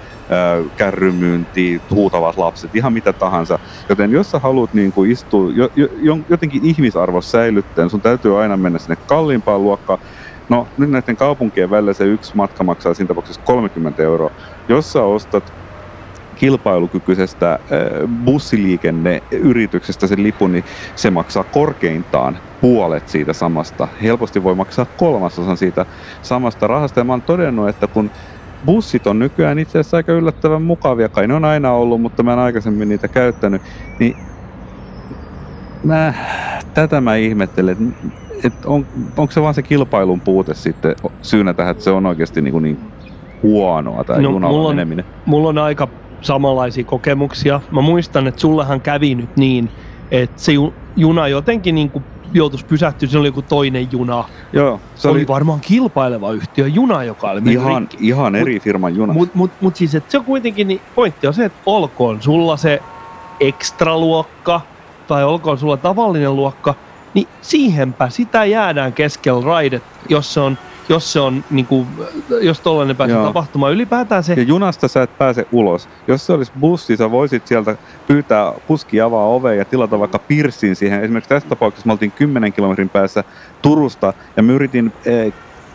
kärrymyynti, 0.76 1.82
huutavat 1.90 2.36
lapset, 2.36 2.76
ihan 2.76 2.92
mitä 2.92 3.12
tahansa. 3.12 3.58
Joten 3.88 4.10
jos 4.10 4.30
sä 4.30 4.38
haluat 4.38 4.74
niin 4.74 4.92
kuin 4.92 5.10
istua, 5.10 5.50
jo, 5.52 5.70
jo, 6.02 6.18
jotenkin 6.28 6.64
ihmisarvo 6.64 7.20
säilyttää, 7.20 7.88
sun 7.88 8.00
täytyy 8.00 8.42
aina 8.42 8.56
mennä 8.56 8.78
sinne 8.78 8.96
kalliimpaan 8.96 9.62
luokkaan. 9.62 9.98
No 10.48 10.68
nyt 10.78 10.90
näiden 10.90 11.16
kaupunkien 11.16 11.70
välillä 11.70 11.92
se 11.92 12.04
yksi 12.04 12.36
matka 12.36 12.64
maksaa 12.64 12.94
siinä 12.94 13.08
tapauksessa 13.08 13.40
30 13.44 14.02
euroa. 14.02 14.30
Jos 14.68 14.92
sä 14.92 15.02
ostat 15.02 15.52
kilpailukykyisestä 16.36 17.58
bussiliikenneyrityksestä 18.24 20.06
sen 20.06 20.22
lipun, 20.22 20.52
niin 20.52 20.64
se 20.96 21.10
maksaa 21.10 21.44
korkeintaan 21.44 22.38
puolet 22.60 23.08
siitä 23.08 23.32
samasta. 23.32 23.88
Helposti 24.02 24.42
voi 24.42 24.54
maksaa 24.54 24.86
kolmasosan 24.96 25.56
siitä 25.56 25.86
samasta 26.22 26.66
rahasta. 26.66 27.00
Ja 27.00 27.04
mä 27.04 27.12
oon 27.12 27.22
todennut, 27.22 27.68
että 27.68 27.86
kun 27.86 28.10
bussit 28.64 29.06
on 29.06 29.18
nykyään 29.18 29.58
itse 29.58 29.78
asiassa 29.78 29.96
aika 29.96 30.12
yllättävän 30.12 30.62
mukavia. 30.62 31.08
Kai 31.08 31.28
ne 31.28 31.34
on 31.34 31.44
aina 31.44 31.72
ollut, 31.72 32.00
mutta 32.00 32.22
mä 32.22 32.32
en 32.32 32.38
aikaisemmin 32.38 32.88
niitä 32.88 33.08
käyttänyt. 33.08 33.62
Niin 33.98 34.16
mä, 35.84 36.14
tätä 36.74 37.00
mä 37.00 37.16
ihmettelen, 37.16 37.72
että 37.72 38.24
et 38.44 38.64
on, 38.66 38.86
onko 39.16 39.32
se 39.32 39.42
vaan 39.42 39.54
se 39.54 39.62
kilpailun 39.62 40.20
puute 40.20 40.54
sitten 40.54 40.96
syynä 41.22 41.54
tähän, 41.54 41.70
että 41.70 41.84
se 41.84 41.90
on 41.90 42.06
oikeasti 42.06 42.42
niin, 42.42 42.62
niin 42.62 42.78
huonoa 43.42 44.04
tämä 44.04 44.18
no, 44.18 44.30
junalla 44.30 44.56
mulla 44.56 44.68
on, 44.68 44.76
meneminen? 44.76 45.04
Mulla 45.26 45.48
on 45.48 45.58
aika 45.58 45.88
samanlaisia 46.20 46.84
kokemuksia. 46.84 47.60
Mä 47.70 47.80
muistan, 47.80 48.26
että 48.26 48.40
sullehan 48.40 48.80
kävi 48.80 49.14
nyt 49.14 49.36
niin, 49.36 49.68
että 50.10 50.40
se 50.40 50.52
juna 50.96 51.28
jotenkin 51.28 51.74
niin 51.74 51.90
kuin 51.90 52.04
joutuisi 52.34 52.66
pysähtyä, 52.66 53.08
se 53.08 53.18
oli 53.18 53.28
joku 53.28 53.42
toinen 53.42 53.88
juna. 53.92 54.24
Joo, 54.52 54.80
se 54.94 55.08
oli, 55.08 55.18
oli 55.18 55.28
varmaan 55.28 55.60
kilpaileva 55.60 56.32
yhtiö 56.32 56.66
juna, 56.66 57.04
joka 57.04 57.30
oli 57.30 57.52
ihan, 57.52 57.82
rikki. 57.82 57.96
ihan 58.00 58.34
eri 58.34 58.54
mut, 58.54 58.62
firman 58.62 58.96
juna. 58.96 59.12
Mutta 59.12 59.38
mut, 59.38 59.50
mut 59.60 59.76
siis, 59.76 59.94
että 59.94 60.10
se 60.10 60.18
on 60.18 60.24
kuitenkin, 60.24 60.68
niin 60.68 60.80
pointti 60.94 61.26
on 61.26 61.34
se, 61.34 61.44
että 61.44 61.58
olkoon 61.66 62.22
sulla 62.22 62.56
se 62.56 62.82
ekstraluokka 63.40 64.60
tai 65.06 65.24
olkoon 65.24 65.58
sulla 65.58 65.76
tavallinen 65.76 66.36
luokka, 66.36 66.74
niin 67.14 67.28
siihenpä 67.42 68.08
sitä 68.08 68.44
jäädään 68.44 68.92
keskellä 68.92 69.44
raidet, 69.44 69.82
jos 70.08 70.34
se 70.34 70.40
on 70.40 70.58
jos 70.88 71.12
se 71.12 71.20
on, 71.20 71.44
niin 71.50 71.66
kuin, 71.66 71.86
jos 72.42 72.60
tollainen 72.60 72.96
pääsee 72.96 73.16
Joo. 73.16 73.26
tapahtumaan. 73.26 73.72
Ylipäätään 73.72 74.24
se... 74.24 74.34
Ja 74.34 74.42
junasta 74.42 74.88
sä 74.88 75.02
et 75.02 75.18
pääse 75.18 75.46
ulos. 75.52 75.88
Jos 76.08 76.26
se 76.26 76.32
olisi 76.32 76.52
bussi, 76.60 76.96
sä 76.96 77.10
voisit 77.10 77.46
sieltä 77.46 77.76
pyytää 78.06 78.52
puski 78.66 79.00
avaa 79.00 79.26
oveen 79.26 79.58
ja 79.58 79.64
tilata 79.64 79.98
vaikka 79.98 80.18
pirssin 80.18 80.76
siihen. 80.76 81.02
Esimerkiksi 81.02 81.28
tässä 81.28 81.48
tapauksessa 81.48 81.86
me 81.86 81.92
oltiin 81.92 82.12
10 82.12 82.52
kilometrin 82.52 82.88
päässä 82.88 83.24
Turusta 83.62 84.12
ja 84.36 84.42
mä 84.42 84.52
yritin 84.52 84.92
eh, 85.04 85.32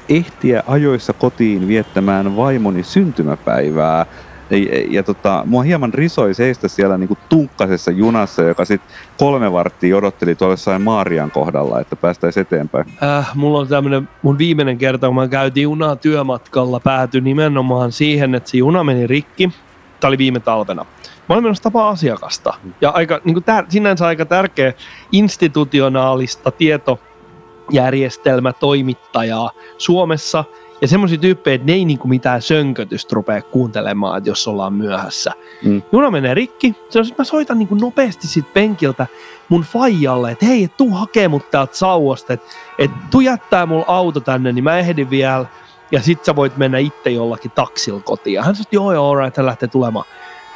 ehtiä 0.09 0.63
ajoissa 0.67 1.13
kotiin 1.13 1.67
viettämään 1.67 2.35
vaimoni 2.35 2.83
syntymäpäivää 2.83 4.05
ja, 4.49 4.57
ja 4.89 5.03
tota, 5.03 5.43
mua 5.45 5.63
hieman 5.63 5.93
risoi 5.93 6.33
seistä 6.33 6.67
siellä 6.67 6.97
niinku 6.97 7.17
tunkkasessa 7.29 7.91
junassa, 7.91 8.41
joka 8.41 8.65
sitten 8.65 8.91
kolme 9.17 9.51
varttia 9.51 9.97
odotteli 9.97 10.35
tuolla 10.35 10.53
jossain 10.53 10.81
Maarian 10.81 11.31
kohdalla, 11.31 11.79
että 11.79 11.95
päästäisiin 11.95 12.41
eteenpäin. 12.41 12.85
Äh, 13.03 13.35
mulla 13.35 13.59
on 13.59 13.67
tämmönen, 13.67 14.09
mun 14.21 14.37
viimeinen 14.37 14.77
kerta, 14.77 15.07
kun 15.07 15.15
mä 15.15 15.27
käytin 15.27 15.63
junaa 15.63 15.95
työmatkalla, 15.95 16.79
päätyi 16.79 17.21
nimenomaan 17.21 17.91
siihen, 17.91 18.35
että 18.35 18.49
se 18.49 18.57
juna 18.57 18.83
meni 18.83 19.07
rikki. 19.07 19.51
Tämä 19.99 20.09
oli 20.09 20.17
viime 20.17 20.39
talvena. 20.39 20.85
Mä 21.29 21.35
olin 21.35 21.43
menossa 21.43 21.63
tapaa 21.63 21.89
asiakasta. 21.89 22.53
Ja 22.81 22.89
aika, 22.89 23.21
niin 23.23 23.43
tär, 23.43 23.65
sinänsä 23.69 24.07
aika 24.07 24.25
tärkeä 24.25 24.73
institutionaalista 25.11 26.51
tietojärjestelmätoimittajaa 26.51 29.51
Suomessa– 29.77 30.43
ja 30.81 30.87
semmoisia 30.87 31.17
tyyppejä, 31.17 31.55
että 31.55 31.65
ne 31.65 31.73
ei 31.73 31.85
niinku 31.85 32.07
mitään 32.07 32.41
sönkötystä 32.41 33.15
rupea 33.15 33.41
kuuntelemaan, 33.41 34.17
että 34.17 34.29
jos 34.29 34.47
ollaan 34.47 34.73
myöhässä. 34.73 35.31
Mm. 35.65 35.81
Juna 35.91 36.11
menee 36.11 36.33
rikki. 36.33 36.75
Se 36.89 36.99
on, 36.99 37.05
mä 37.17 37.23
soitan 37.23 37.59
niinku 37.59 37.75
nopeasti 37.75 38.27
sit 38.27 38.53
penkiltä 38.53 39.07
mun 39.49 39.61
faijalle, 39.61 40.31
että 40.31 40.45
hei, 40.45 40.63
et 40.63 40.77
tuu 40.77 40.91
hakee 40.91 41.27
mut 41.27 41.51
täältä 41.51 41.75
sauosta, 41.75 42.33
että 42.33 42.45
et 42.77 42.91
tuu 43.11 43.21
jättää 43.21 43.65
mulla 43.65 43.85
auto 43.87 44.19
tänne, 44.19 44.51
niin 44.51 44.63
mä 44.63 44.77
ehdin 44.77 45.09
vielä. 45.09 45.45
Ja 45.91 46.01
sit 46.01 46.25
sä 46.25 46.35
voit 46.35 46.57
mennä 46.57 46.77
itse 46.77 47.09
jollakin 47.09 47.51
taksilla 47.51 48.01
kotiin. 48.01 48.33
Ja 48.33 48.43
hän 48.43 48.55
sanoi, 48.55 48.67
joo 48.71 48.93
joo, 48.93 49.09
alright, 49.09 49.37
hän 49.37 49.45
lähtee 49.45 49.69
tulemaan. 49.69 50.05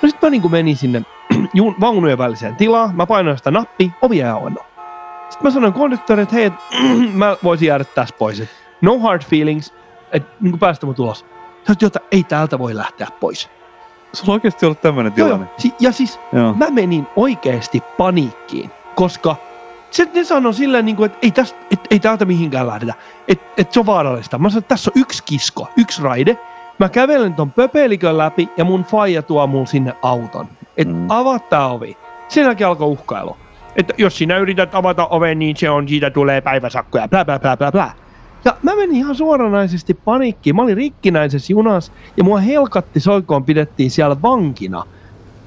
No 0.01 0.09
sit 0.09 0.21
mä 0.21 0.29
niinku 0.29 0.49
menin 0.49 0.77
sinne 0.77 1.01
jun, 1.53 1.75
vaunujen 1.79 2.17
väliseen 2.17 2.55
tilaan, 2.55 2.95
mä 2.95 3.05
painoin 3.05 3.37
sitä 3.37 3.51
nappia, 3.51 3.89
ovi 4.01 4.21
ei 4.21 4.27
auennut. 4.27 4.63
Sitten 5.29 5.47
mä 5.47 5.51
sanoin 5.51 5.73
konduktorille, 5.73 6.23
että 6.23 6.35
hei, 6.35 6.45
et, 6.45 6.53
mä 7.13 7.37
voisin 7.43 7.67
jäädä 7.67 7.83
tässä 7.83 8.15
pois. 8.19 8.43
No 8.81 8.99
hard 8.99 9.21
feelings, 9.23 9.73
että 10.13 10.33
niin 10.41 10.59
päästä 10.59 10.85
mut 10.85 10.99
ulos. 10.99 11.25
Sä 11.67 11.87
että 11.87 11.99
ei 12.11 12.23
täältä 12.23 12.59
voi 12.59 12.75
lähteä 12.75 13.07
pois. 13.19 13.49
Sulla 14.13 14.31
on 14.31 14.35
oikeasti 14.35 14.65
ollut 14.65 14.81
tämmöinen 14.81 15.13
tilanne. 15.13 15.47
Joo, 15.63 15.73
ja 15.79 15.91
siis 15.91 16.19
Joo. 16.33 16.53
mä 16.53 16.69
menin 16.69 17.07
oikeasti 17.15 17.83
paniikkiin, 17.97 18.71
koska 18.95 19.35
se, 19.91 20.09
ne 20.13 20.23
sanoi 20.23 20.53
silleen, 20.53 20.85
niin 20.85 20.95
kuin, 20.95 21.05
että 21.05 21.17
ei, 21.21 21.31
tästä, 21.31 21.59
et, 21.71 21.79
ei 21.91 21.99
täältä 21.99 22.25
mihinkään 22.25 22.67
lähdetä. 22.67 22.93
Että 23.27 23.45
et 23.57 23.71
se 23.71 23.79
on 23.79 23.85
vaarallista. 23.85 24.37
Mä 24.37 24.49
sanoin, 24.49 24.63
että 24.63 24.69
tässä 24.69 24.91
on 24.95 25.01
yksi 25.01 25.23
kisko, 25.23 25.67
yksi 25.77 26.03
raide. 26.03 26.37
Mä 26.79 26.89
kävelen 26.89 27.33
ton 27.33 27.51
pöpelikön 27.51 28.17
läpi 28.17 28.49
ja 28.57 28.65
mun 28.65 28.83
faija 28.83 29.21
tuo 29.21 29.47
mun 29.47 29.67
sinne 29.67 29.95
auton. 30.01 30.47
Että 30.77 30.93
mm. 30.93 31.05
avaa 31.09 31.39
tää 31.39 31.67
ovi. 31.67 31.97
Sen 32.27 32.43
jälkeen 32.43 32.67
alkoi 32.67 32.87
uhkailu. 32.87 33.37
Että 33.75 33.93
jos 33.97 34.17
sinä 34.17 34.37
yrität 34.37 34.75
avata 34.75 35.07
oven, 35.07 35.39
niin 35.39 35.57
se 35.57 35.69
on, 35.69 35.87
siitä 35.87 36.09
tulee 36.09 36.41
päiväsakkoja, 36.41 37.07
bla 37.07 37.25
bla 37.25 37.39
bla 37.39 37.57
bla 37.57 37.71
bla. 37.71 38.02
Ja 38.45 38.57
mä 38.63 38.75
menin 38.75 38.95
ihan 38.95 39.15
suoranaisesti 39.15 39.93
paniikkiin. 39.93 40.55
Mä 40.55 40.61
olin 40.61 40.77
rikkinäisessä 40.77 41.53
junassa 41.53 41.91
ja 42.17 42.23
mua 42.23 42.37
helkatti 42.37 42.99
soikoon 42.99 43.43
pidettiin 43.43 43.91
siellä 43.91 44.21
vankina. 44.21 44.83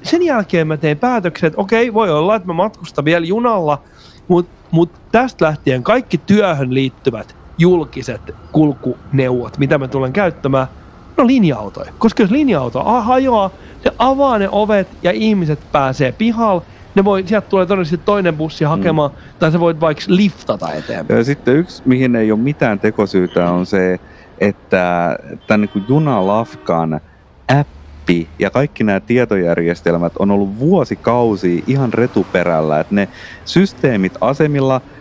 Sen 0.03 0.23
jälkeen 0.23 0.67
mä 0.67 0.77
tein 0.77 0.97
päätöksen, 0.97 1.47
että 1.47 1.61
okei, 1.61 1.93
voi 1.93 2.11
olla, 2.11 2.35
että 2.35 2.47
mä 2.47 2.53
matkustan 2.53 3.05
vielä 3.05 3.25
junalla, 3.25 3.81
mutta 4.27 4.51
mut 4.71 4.91
tästä 5.11 5.45
lähtien 5.45 5.83
kaikki 5.83 6.17
työhön 6.17 6.73
liittyvät 6.73 7.35
julkiset 7.57 8.21
kulkuneuvot, 8.51 9.57
mitä 9.57 9.77
mä 9.77 9.87
tulen 9.87 10.13
käyttämään, 10.13 10.67
no 11.17 11.27
linja-autoja. 11.27 11.93
Koska 11.97 12.23
jos 12.23 12.31
linja-auto 12.31 12.83
hajoaa, 12.83 13.49
se 13.83 13.91
avaa 13.99 14.37
ne 14.37 14.49
ovet 14.51 14.87
ja 15.03 15.11
ihmiset 15.11 15.59
pääsee 15.71 16.11
pihalle 16.11 16.61
ne 16.97 17.05
voi, 17.05 17.23
sieltä 17.27 17.49
tulee 17.49 17.65
todennäköisesti 17.65 18.05
toinen 18.05 18.37
bussi 18.37 18.65
hakemaan, 18.65 19.11
mm. 19.11 19.17
tai 19.39 19.51
sä 19.51 19.59
voit 19.59 19.79
vaikka 19.79 20.03
liftata 20.07 20.73
eteenpäin. 20.73 21.17
Ja 21.17 21.23
sitten 21.23 21.55
yksi, 21.55 21.81
mihin 21.85 22.15
ei 22.15 22.31
ole 22.31 22.39
mitään 22.39 22.79
tekosyytä, 22.79 23.51
on 23.51 23.65
se, 23.65 23.99
että 24.39 25.17
tämän 25.47 25.69
niin 25.73 25.85
junalafkan 25.87 27.01
appi 27.47 28.29
ja 28.39 28.49
kaikki 28.49 28.83
nämä 28.83 28.99
tietojärjestelmät 28.99 30.13
on 30.19 30.31
ollut 30.31 30.59
vuosikausia 30.59 31.63
ihan 31.67 31.93
retuperällä, 31.93 32.79
että 32.79 32.95
ne 32.95 33.07
systeemit 33.45 34.13
asemilla– 34.21 34.81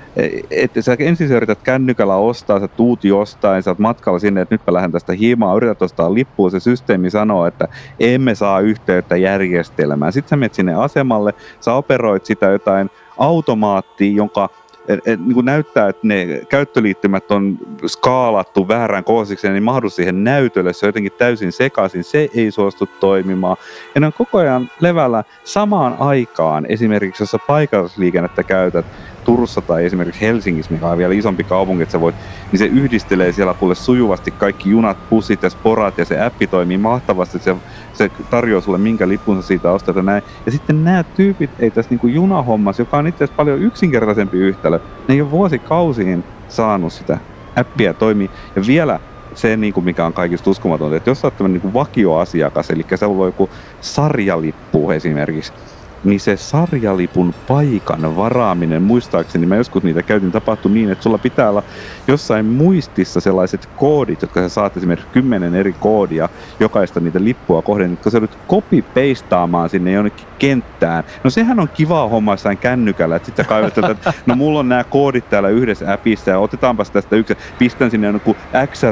että 0.51 0.83
sä 0.83 0.97
ensin 0.99 1.29
sä 1.29 1.37
yrität 1.37 1.63
kännykällä 1.63 2.17
ostaa, 2.17 2.61
sä 2.61 2.69
tuut 2.69 3.05
jostain, 3.05 3.63
sä 3.63 3.71
oot 3.71 3.79
matkalla 3.79 4.19
sinne, 4.19 4.41
että 4.41 4.55
nyt 4.55 4.63
mä 4.67 4.73
lähden 4.73 4.93
tästä 4.93 5.13
hiimaa, 5.13 5.57
yrität 5.57 5.83
ostaa 5.83 6.15
lippua, 6.15 6.51
se 6.51 6.61
systeemi 6.61 7.11
sanoo, 7.11 7.47
että 7.47 7.69
emme 8.01 8.35
saa 8.35 8.61
yhteyttä 8.61 9.17
järjestelmään. 9.17 10.13
Sitten 10.13 10.31
sä 10.31 10.37
menet 10.37 10.55
sinne 10.55 10.75
asemalle, 10.75 11.35
sä 11.61 11.75
operoit 11.75 12.25
sitä 12.25 12.47
jotain 12.47 12.91
automaattia, 13.19 14.17
jonka 14.17 14.49
et, 14.89 15.01
et, 15.07 15.21
niin 15.21 15.35
kuin 15.35 15.47
näyttää, 15.47 15.89
että 15.89 16.07
ne 16.07 16.41
käyttöliittymät 16.49 17.31
on 17.31 17.59
skaalattu 17.87 18.69
väärään 18.69 19.05
koosiksi, 19.05 19.49
niin 19.49 19.63
mahdu 19.63 19.91
siihen 19.91 20.25
näytölle, 20.25 20.73
se 20.73 20.87
on 20.87 20.89
jotenkin 20.89 21.13
täysin 21.13 21.53
sekaisin, 21.53 22.05
se 22.05 22.29
ei 22.35 22.51
suostu 22.51 22.89
toimimaan. 23.01 23.57
Ja 23.95 24.01
ne 24.01 24.07
on 24.07 24.13
koko 24.13 24.39
ajan 24.39 24.71
levällä 24.81 25.25
samaan 25.45 25.97
aikaan, 25.99 26.67
esimerkiksi 26.69 27.23
jos 27.23 27.31
sä 27.31 27.39
paikallisliikennettä 27.47 28.43
käytät, 28.43 28.87
Turussa 29.27 29.61
tai 29.61 29.85
esimerkiksi 29.85 30.21
Helsingissä, 30.21 30.73
mikä 30.73 30.87
on 30.87 30.99
vielä 30.99 31.15
isompi 31.15 31.45
kaupunki, 31.45 31.83
että 31.83 31.93
sä 31.93 32.01
voit, 32.01 32.15
niin 32.53 32.59
se 32.59 32.67
yhdistelee 32.67 33.33
siellä 33.33 33.55
kuule 33.55 33.75
sujuvasti 33.75 34.31
kaikki 34.31 34.71
junat, 34.71 35.09
pussit 35.11 35.43
ja 35.43 35.51
sporat 35.51 35.99
ja 35.99 36.05
se 36.05 36.25
appi 36.25 36.47
toimii 36.47 36.79
mahtavasti, 36.79 37.39
se, 37.39 37.57
se 37.93 38.11
tarjoaa 38.31 38.61
sulle 38.61 38.79
minkä 38.79 39.09
lipun 39.09 39.43
sä 39.43 39.49
siitä 39.49 39.73
ostat 39.73 39.97
ja 39.97 40.03
näin. 40.03 40.23
Ja 40.47 40.53
sitten 40.53 40.85
nämä 40.85 41.03
tyypit 41.03 41.51
ei 41.59 41.71
tässä 41.71 41.95
niin 41.95 42.15
junahommassa, 42.15 42.83
joka 42.83 42.99
on 42.99 43.07
itse 43.07 43.25
asiassa 43.25 43.37
paljon 43.37 43.63
yksinkertaisempi 43.63 44.39
yhtälö, 44.39 44.79
ne 45.09 45.15
ei 45.15 45.21
ole 45.21 45.31
vuosikausiin 45.31 46.25
saanut 46.49 46.93
sitä 46.93 47.19
appia 47.57 47.95
toimii. 47.95 48.31
Ja 48.57 48.63
vielä 48.67 49.01
se, 49.35 49.57
niin 49.57 49.73
kuin 49.73 49.85
mikä 49.85 50.07
on 50.07 50.13
kaikista 50.13 50.51
uskomatonta, 50.51 50.97
että 50.97 51.11
jos 51.11 51.21
sä 51.21 51.27
oot 51.27 51.37
tämmöinen 51.37 51.61
niin 51.63 51.75
vakioasiakas, 51.75 52.71
eli 52.71 52.87
se 52.95 53.07
on 53.07 53.27
joku 53.27 53.51
sarjalippu 53.81 54.91
esimerkiksi, 54.91 55.53
niin 56.05 56.21
se 56.21 56.37
sarjalipun 56.37 57.35
paikan 57.49 58.17
varaaminen, 58.17 58.83
muistaakseni 58.83 59.47
mä 59.47 59.57
joskus 59.57 59.83
niitä 59.83 60.03
käytin, 60.03 60.33
tapahtui 60.33 60.73
niin, 60.73 60.91
että 60.91 61.03
sulla 61.03 61.19
pitää 61.19 61.51
olla 61.51 61.63
jossain 62.07 62.47
muistissa 62.47 63.21
sellaiset 63.21 63.69
koodit, 63.77 64.23
jotka 64.23 64.41
sä 64.41 64.49
saat 64.49 64.77
esimerkiksi 64.77 65.11
kymmenen 65.13 65.55
eri 65.55 65.73
koodia 65.73 66.29
jokaista 66.61 67.01
niitä 67.01 67.25
lippua 67.25 67.63
kohden, 67.63 67.91
jotka 67.91 68.11
sä 68.11 68.21
nyt 68.21 68.39
copy-pastaamaan 68.49 69.69
sinne 69.69 69.93
jonnekin 69.93 70.27
kenttään. 70.39 71.05
No 71.25 71.31
sehän 71.31 71.61
on 71.61 71.69
kiva 71.75 72.09
homma 72.09 72.33
jossain 72.33 72.59
kännykällä, 72.59 73.17
että 73.17 73.27
sit 73.27 73.37
sä 73.37 73.45
kaivat, 73.45 73.79
että 73.79 74.13
no 74.27 74.35
mulla 74.35 74.61
on 74.61 74.69
nämä 74.69 74.85
koodit 74.85 75.31
täällä 75.31 75.49
yhdessä 75.49 75.93
appissa 75.93 76.31
ja 76.31 76.39
otetaanpas 76.39 76.91
tästä 76.91 77.17
yksi, 77.17 77.39
pistän 77.59 77.91
sinne 77.91 78.07
joku 78.07 78.37
x 78.67 78.83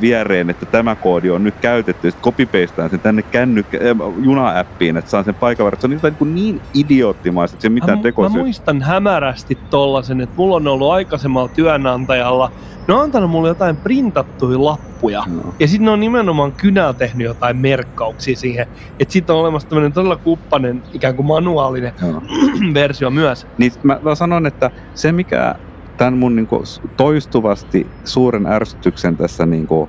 viereen, 0.00 0.50
että 0.50 0.66
tämä 0.66 0.94
koodi 0.94 1.30
on 1.30 1.44
nyt 1.44 1.54
käytetty, 1.60 2.08
ja 2.08 2.12
sitten 2.12 2.24
copy-pastaan 2.24 2.90
sen 2.90 3.00
tänne 3.00 3.22
kännykkä, 3.22 3.78
äh, 3.78 3.96
juna-appiin, 4.22 4.96
että 4.96 5.10
saan 5.10 5.24
sen 5.24 5.34
paikan 5.34 5.72
Se 5.78 5.86
on 5.86 5.90
niin, 5.90 6.34
niin 6.34 6.57
niin 6.58 6.86
idioottimaista, 6.86 7.54
että 7.54 7.62
se 7.62 7.68
mitään 7.68 8.00
tekosyy. 8.00 8.38
Mä 8.38 8.42
muistan 8.42 8.82
hämärästi 8.82 9.58
tollasen, 9.70 10.20
että 10.20 10.36
mulla 10.36 10.56
on 10.56 10.68
ollut 10.68 10.92
aikaisemmalla 10.92 11.48
työnantajalla, 11.48 12.52
ne 12.88 12.94
on 12.94 13.00
antanut 13.00 13.30
mulle 13.30 13.48
jotain 13.48 13.76
printattuja 13.76 14.64
lappuja. 14.64 15.24
No. 15.26 15.54
Ja 15.58 15.68
sitten 15.68 15.84
ne 15.84 15.90
on 15.90 16.00
nimenomaan 16.00 16.52
kynällä 16.52 16.92
tehnyt 16.92 17.26
jotain 17.26 17.56
merkkauksia 17.56 18.36
siihen. 18.36 18.66
Että 18.98 19.12
sitten 19.12 19.34
on 19.34 19.40
olemassa 19.40 19.68
tämmöinen 19.68 19.92
todella 19.92 20.16
kuppanen, 20.16 20.82
ikään 20.92 21.14
kuin 21.14 21.26
manuaalinen 21.26 21.92
no. 22.00 22.22
versio 22.74 23.10
myös. 23.10 23.46
Niin 23.58 23.72
mä, 23.82 23.98
mä 24.02 24.14
sanon, 24.14 24.46
että 24.46 24.70
se 24.94 25.12
mikä 25.12 25.54
tämän 25.96 26.18
mun 26.18 26.36
niinku 26.36 26.62
toistuvasti 26.96 27.86
suuren 28.04 28.46
ärsytyksen 28.46 29.16
tässä 29.16 29.46
niinku 29.46 29.88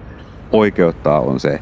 oikeuttaa 0.51 1.19
on 1.19 1.39
se, 1.39 1.61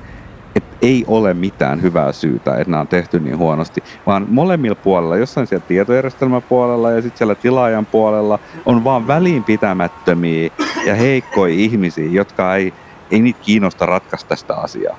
että 0.57 0.77
ei 0.81 1.05
ole 1.07 1.33
mitään 1.33 1.81
hyvää 1.81 2.11
syytä, 2.11 2.55
että 2.55 2.71
nämä 2.71 2.81
on 2.81 2.87
tehty 2.87 3.19
niin 3.19 3.37
huonosti, 3.37 3.83
vaan 4.05 4.25
molemmilla 4.29 4.75
puolella, 4.75 5.17
jossain 5.17 5.47
siellä 5.47 5.65
tietojärjestelmän 5.67 6.41
puolella 6.41 6.91
ja 6.91 7.01
sitten 7.01 7.17
siellä 7.17 7.35
tilaajan 7.35 7.85
puolella 7.85 8.39
on 8.65 8.83
vaan 8.83 9.07
väliinpitämättömiä 9.07 10.49
ja 10.85 10.95
heikkoja 10.95 11.53
ihmisiä, 11.53 12.09
jotka 12.09 12.55
ei, 12.55 12.73
ei 13.11 13.21
niitä 13.21 13.39
kiinnosta 13.43 13.85
ratkaista 13.85 14.29
tästä 14.29 14.55
asiaa. 14.55 14.97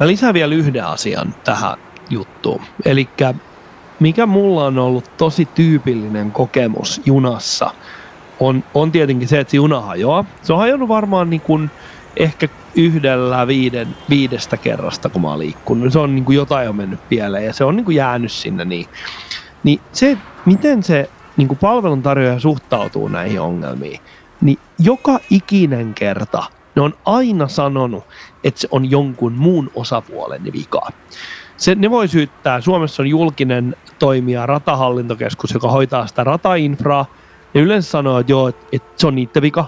Mä 0.00 0.06
lisään 0.06 0.34
vielä 0.34 0.54
yhden 0.54 0.84
asian 0.84 1.34
tähän 1.44 1.76
juttuun. 2.10 2.60
Eli 2.84 3.08
mikä 4.00 4.26
mulla 4.26 4.64
on 4.64 4.78
ollut 4.78 5.10
tosi 5.16 5.48
tyypillinen 5.54 6.32
kokemus 6.32 7.00
junassa, 7.04 7.70
on, 8.40 8.64
on 8.74 8.92
tietenkin 8.92 9.28
se, 9.28 9.40
että 9.40 9.50
se 9.50 9.56
juna 9.56 9.80
hajoaa. 9.80 10.24
Se 10.42 10.52
on 10.52 10.58
hajonnut 10.58 10.88
varmaan 10.88 11.30
niin 11.30 11.40
kuin 11.40 11.70
ehkä 12.16 12.48
yhdellä 12.74 13.46
viiden, 13.46 13.88
viidestä 14.10 14.56
kerrasta, 14.56 15.08
kun 15.08 15.22
mä 15.22 15.28
oon 15.28 15.38
liikkunut. 15.38 15.92
Se 15.92 15.98
on 15.98 16.14
niin 16.14 16.24
kuin 16.24 16.36
jotain 16.36 16.68
on 16.68 16.76
mennyt 16.76 17.08
pieleen 17.08 17.44
ja 17.44 17.52
se 17.52 17.64
on 17.64 17.76
niin 17.76 17.84
kuin 17.84 17.96
jäänyt 17.96 18.32
sinne. 18.32 18.64
Niin, 18.64 18.86
niin 19.64 19.80
se, 19.92 20.18
miten 20.46 20.82
se 20.82 21.10
niin 21.36 21.48
kuin 21.48 21.58
palveluntarjoaja 21.58 22.40
suhtautuu 22.40 23.08
näihin 23.08 23.40
ongelmiin, 23.40 24.00
niin 24.40 24.58
joka 24.78 25.20
ikinen 25.30 25.94
kerta 25.94 26.42
ne 26.76 26.82
on 26.82 26.94
aina 27.04 27.48
sanonut, 27.48 28.04
että 28.44 28.60
se 28.60 28.68
on 28.70 28.90
jonkun 28.90 29.32
muun 29.32 29.70
osapuolen 29.74 30.44
vika. 30.52 30.88
Se, 31.56 31.74
ne 31.74 31.90
voi 31.90 32.08
syyttää, 32.08 32.60
Suomessa 32.60 33.02
on 33.02 33.06
julkinen 33.06 33.76
toimija, 33.98 34.46
ratahallintokeskus, 34.46 35.54
joka 35.54 35.70
hoitaa 35.70 36.06
sitä 36.06 36.24
ratainfraa, 36.24 37.06
ja 37.54 37.60
yleensä 37.60 37.90
sanoo, 37.90 38.18
että 38.18 38.32
joo, 38.32 38.48
että, 38.48 38.66
että 38.72 38.92
se 38.96 39.06
on 39.06 39.14
niiden 39.14 39.42
vika, 39.42 39.64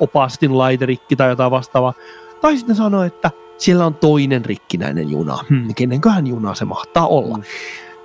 opastin 0.00 0.58
laiterikki 0.58 1.16
tai 1.16 1.28
jotain 1.28 1.50
vastaavaa. 1.50 1.94
Tai 2.40 2.56
sitten 2.56 2.76
sanoo, 2.76 3.02
että 3.02 3.30
siellä 3.58 3.86
on 3.86 3.94
toinen 3.94 4.44
rikkinäinen 4.44 5.10
juna. 5.10 5.38
Hmm, 5.48 5.74
kenenköhän 5.74 6.26
juna 6.26 6.54
se 6.54 6.64
mahtaa 6.64 7.06
olla. 7.06 7.36
Mm. 7.36 7.42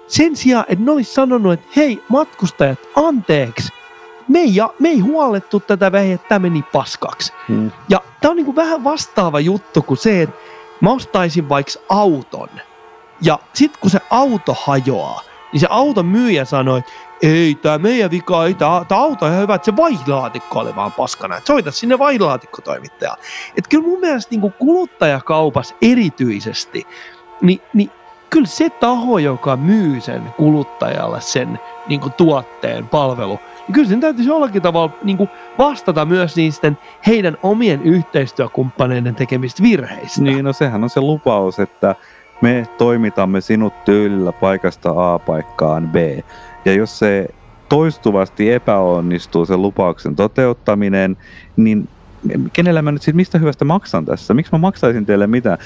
Sen 0.07 0.35
sijaan, 0.35 0.65
että 0.67 0.85
ne 0.85 0.91
olisi 0.91 1.13
sanonut, 1.13 1.53
että 1.53 1.67
hei 1.75 2.03
matkustajat, 2.09 2.79
anteeksi, 2.95 3.69
me 4.27 4.39
ei, 4.39 4.55
me 4.79 4.89
ei 4.89 4.99
huolettu 4.99 5.59
tätä 5.59 5.87
että 5.87 6.27
tämä 6.29 6.39
meni 6.39 6.63
paskaksi. 6.63 7.33
Hmm. 7.47 7.71
Ja 7.89 8.01
tämä 8.21 8.29
on 8.29 8.35
niin 8.35 8.45
kuin 8.45 8.55
vähän 8.55 8.83
vastaava 8.83 9.39
juttu 9.39 9.81
kuin 9.81 9.97
se, 9.97 10.21
että 10.21 10.35
mä 10.81 10.91
ostaisin 10.91 11.49
vaikka 11.49 11.73
auton. 11.89 12.49
Ja 13.21 13.39
sitten 13.53 13.81
kun 13.81 13.89
se 13.91 13.99
auto 14.09 14.57
hajoaa, 14.61 15.21
niin 15.53 15.59
se 15.59 15.67
auton 15.69 16.05
myyjä 16.05 16.45
sanoi, 16.45 16.79
että 16.79 16.91
ei, 17.21 17.55
tämä 17.55 17.77
meidän 17.77 18.11
vika, 18.11 18.45
ei, 18.45 18.53
tämä, 18.53 18.85
auto 18.89 19.25
on 19.25 19.31
ihan 19.31 19.41
hyvä, 19.41 19.55
että 19.55 19.65
se 19.65 19.75
vaihilaatikko 19.75 20.59
oli 20.59 20.75
vaan 20.75 20.91
paskana, 20.91 21.37
että 21.37 21.47
soita 21.47 21.71
sinne 21.71 21.99
vaihilaatikkotoimittajalle. 21.99 23.23
Että 23.57 23.69
kyllä 23.69 23.87
mun 23.87 23.99
mielestä 23.99 24.35
niin 24.35 24.53
kuluttajakaupassa 24.59 25.75
erityisesti, 25.81 26.87
niin, 27.41 27.61
niin 27.73 27.91
kyllä 28.29 28.47
se 28.47 28.69
taho, 28.69 29.17
joka 29.17 29.55
myy 29.57 30.01
sen 30.01 30.21
kuluttajalle 30.37 31.21
sen 31.21 31.59
niin 31.87 31.99
kuin 31.99 32.13
tuotteen, 32.13 32.87
palvelu, 32.87 33.39
niin 33.67 33.73
kyllä 33.73 33.89
sen 33.89 33.99
täytyisi 33.99 34.29
jollakin 34.29 34.61
tavalla 34.61 34.91
niin 35.03 35.17
kuin 35.17 35.29
vastata 35.57 36.05
myös 36.05 36.35
niisten 36.35 36.77
heidän 37.07 37.37
omien 37.43 37.83
yhteistyökumppaneiden 37.83 39.15
tekemistä 39.15 39.63
virheistä. 39.63 40.21
Niin, 40.21 40.45
no 40.45 40.53
sehän 40.53 40.83
on 40.83 40.89
se 40.89 41.01
lupaus, 41.01 41.59
että 41.59 41.95
me 42.41 42.67
toimitamme 42.77 43.41
sinut 43.41 43.85
tyylillä 43.85 44.31
paikasta 44.31 45.13
A 45.13 45.19
paikkaan 45.19 45.89
B. 45.89 45.95
Ja 46.65 46.73
jos 46.73 46.99
se 46.99 47.27
toistuvasti 47.69 48.51
epäonnistuu 48.51 49.45
sen 49.45 49.61
lupauksen 49.61 50.15
toteuttaminen, 50.15 51.17
niin 51.57 51.87
kenellä 52.53 52.81
mä 52.81 52.91
nyt 52.91 53.01
siis 53.01 53.15
mistä 53.15 53.37
hyvästä 53.37 53.65
maksan 53.65 54.05
tässä? 54.05 54.33
Miksi 54.33 54.51
mä 54.51 54.57
maksaisin 54.57 55.05
teille 55.05 55.27
mitään? 55.27 55.57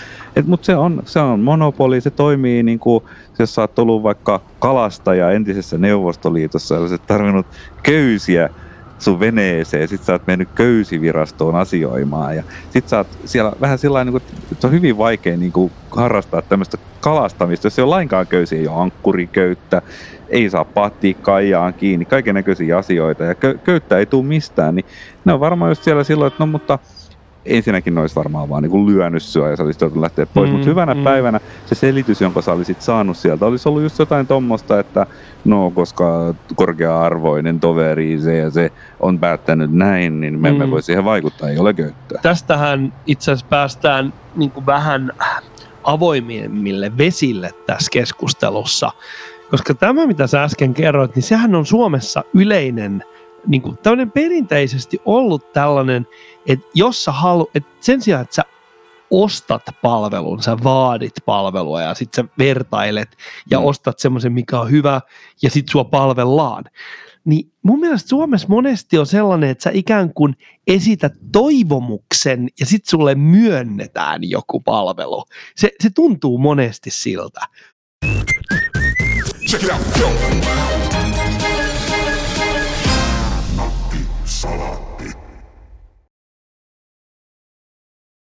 Mutta 0.45 0.65
se 0.65 0.75
on, 0.75 1.03
se 1.05 1.19
on 1.19 1.39
monopoli, 1.39 2.01
se 2.01 2.11
toimii 2.11 2.63
niin 2.63 2.79
kuin, 2.79 3.03
jos 3.39 3.55
sä 3.55 3.61
oot 3.61 3.79
ollut 3.79 4.03
vaikka 4.03 4.41
kalastaja 4.59 5.31
entisessä 5.31 5.77
Neuvostoliitossa, 5.77 6.89
sä 6.89 6.97
tarvinnut 6.97 7.45
köysiä 7.83 8.49
sun 9.03 9.19
veneeseen, 9.19 9.87
sit 9.87 10.03
sä 10.03 10.13
oot 10.13 10.27
mennyt 10.27 10.49
köysivirastoon 10.55 11.55
asioimaan 11.55 12.35
ja 12.35 12.43
sit 12.69 12.89
sä 12.89 12.97
oot 12.97 13.07
siellä 13.25 13.51
vähän 13.61 13.77
sillä 13.77 14.03
niin 14.03 14.17
että 14.17 14.33
se 14.59 14.67
on 14.67 14.73
hyvin 14.73 14.97
vaikea 14.97 15.37
niin 15.37 15.51
kuin, 15.51 15.71
harrastaa 15.91 16.41
tämmöistä 16.41 16.77
kalastamista, 17.01 17.67
jos 17.67 17.79
ei 17.79 17.83
ole 17.83 17.89
lainkaan 17.89 18.27
köysiä, 18.27 18.59
ei 18.59 18.67
ole 18.67 18.81
ankkuriköyttä, 18.81 19.81
ei 20.29 20.49
saa 20.49 20.65
pattia 20.65 21.13
kaijaan 21.21 21.73
kiinni, 21.73 22.05
kaiken 22.05 22.35
näköisiä 22.35 22.77
asioita 22.77 23.23
ja 23.23 23.35
köyttä 23.63 23.97
ei 23.97 24.05
tule 24.05 24.25
mistään, 24.25 24.75
niin 24.75 24.85
ne 25.25 25.33
on 25.33 25.39
varmaan 25.39 25.71
just 25.71 25.83
siellä 25.83 26.03
silloin, 26.03 26.27
että 26.27 26.43
no 26.43 26.47
mutta 26.47 26.79
ensinnäkin 27.45 27.95
ne 27.95 28.01
olisi 28.01 28.15
varmaan 28.15 28.49
vaan 28.49 28.63
niin 28.63 28.85
lyönyt 28.85 29.23
syö 29.23 29.49
ja 29.49 29.55
sä 29.55 29.63
olisit 29.63 29.81
joutunut 29.81 30.01
lähteä 30.01 30.25
pois. 30.25 30.49
Mm, 30.49 30.53
Mutta 30.53 30.69
hyvänä 30.69 30.93
mm. 30.93 31.03
päivänä 31.03 31.39
se 31.65 31.75
selitys, 31.75 32.21
jonka 32.21 32.41
sä 32.41 32.51
olisit 32.51 32.81
saanut 32.81 33.17
sieltä, 33.17 33.45
olisi 33.45 33.69
ollut 33.69 33.83
just 33.83 33.99
jotain 33.99 34.27
tommosta, 34.27 34.79
että 34.79 35.05
no 35.45 35.71
koska 35.71 36.35
korkea-arvoinen 36.55 37.59
toveri 37.59 38.19
se 38.19 38.37
ja 38.37 38.49
se 38.51 38.71
on 38.99 39.19
päättänyt 39.19 39.73
näin, 39.73 40.21
niin 40.21 40.39
me 40.39 40.49
emme 40.49 40.65
mm. 40.65 40.71
voi 40.71 40.83
siihen 40.83 41.05
vaikuttaa, 41.05 41.49
ei 41.49 41.57
ole 41.57 41.73
köyttä. 41.73 42.19
Tästähän 42.21 42.93
itse 43.05 43.31
asiassa 43.31 43.45
päästään 43.49 44.13
niin 44.35 44.51
kuin 44.51 44.65
vähän 44.65 45.11
avoimiemmille 45.83 46.97
vesille 46.97 47.51
tässä 47.65 47.89
keskustelussa. 47.91 48.91
Koska 49.51 49.73
tämä, 49.73 50.07
mitä 50.07 50.27
sä 50.27 50.43
äsken 50.43 50.73
kerroit, 50.73 51.15
niin 51.15 51.23
sehän 51.23 51.55
on 51.55 51.65
Suomessa 51.65 52.23
yleinen, 52.33 53.03
niin 53.47 53.61
kuin 53.61 53.77
tämmöinen 53.77 54.11
perinteisesti 54.11 55.01
ollut 55.05 55.53
tällainen, 55.53 56.07
että 56.45 56.65
jos 56.73 57.03
sä 57.03 57.11
halu, 57.11 57.49
että 57.55 57.69
sen 57.79 58.01
sijaan, 58.01 58.21
että 58.21 58.35
sä 58.35 58.43
ostat 59.11 59.61
palvelun, 59.81 60.43
sä 60.43 60.57
vaadit 60.63 61.13
palvelua 61.25 61.81
ja 61.81 61.93
sitten 61.93 62.25
sä 62.25 62.33
vertailet 62.37 63.17
ja 63.51 63.59
mm. 63.59 63.65
ostat 63.65 63.99
semmoisen, 63.99 64.33
mikä 64.33 64.59
on 64.59 64.71
hyvä 64.71 65.01
ja 65.41 65.49
sitten 65.49 65.71
sua 65.71 65.83
palvellaan. 65.83 66.63
Niin 67.25 67.51
mun 67.63 67.79
mielestä 67.79 68.09
Suomessa 68.09 68.47
monesti 68.47 68.97
on 68.97 69.05
sellainen, 69.05 69.49
että 69.49 69.63
sä 69.63 69.69
ikään 69.73 70.13
kuin 70.13 70.35
esität 70.67 71.13
toivomuksen 71.31 72.47
ja 72.59 72.65
sitten 72.65 72.89
sulle 72.89 73.15
myönnetään 73.15 74.29
joku 74.29 74.59
palvelu. 74.59 75.23
Se, 75.55 75.71
se 75.79 75.89
tuntuu 75.89 76.37
monesti 76.37 76.91
siltä. 76.91 77.41
Check 79.49 79.63
it 79.63 79.69
out, 79.69 79.81
go. 79.99 80.92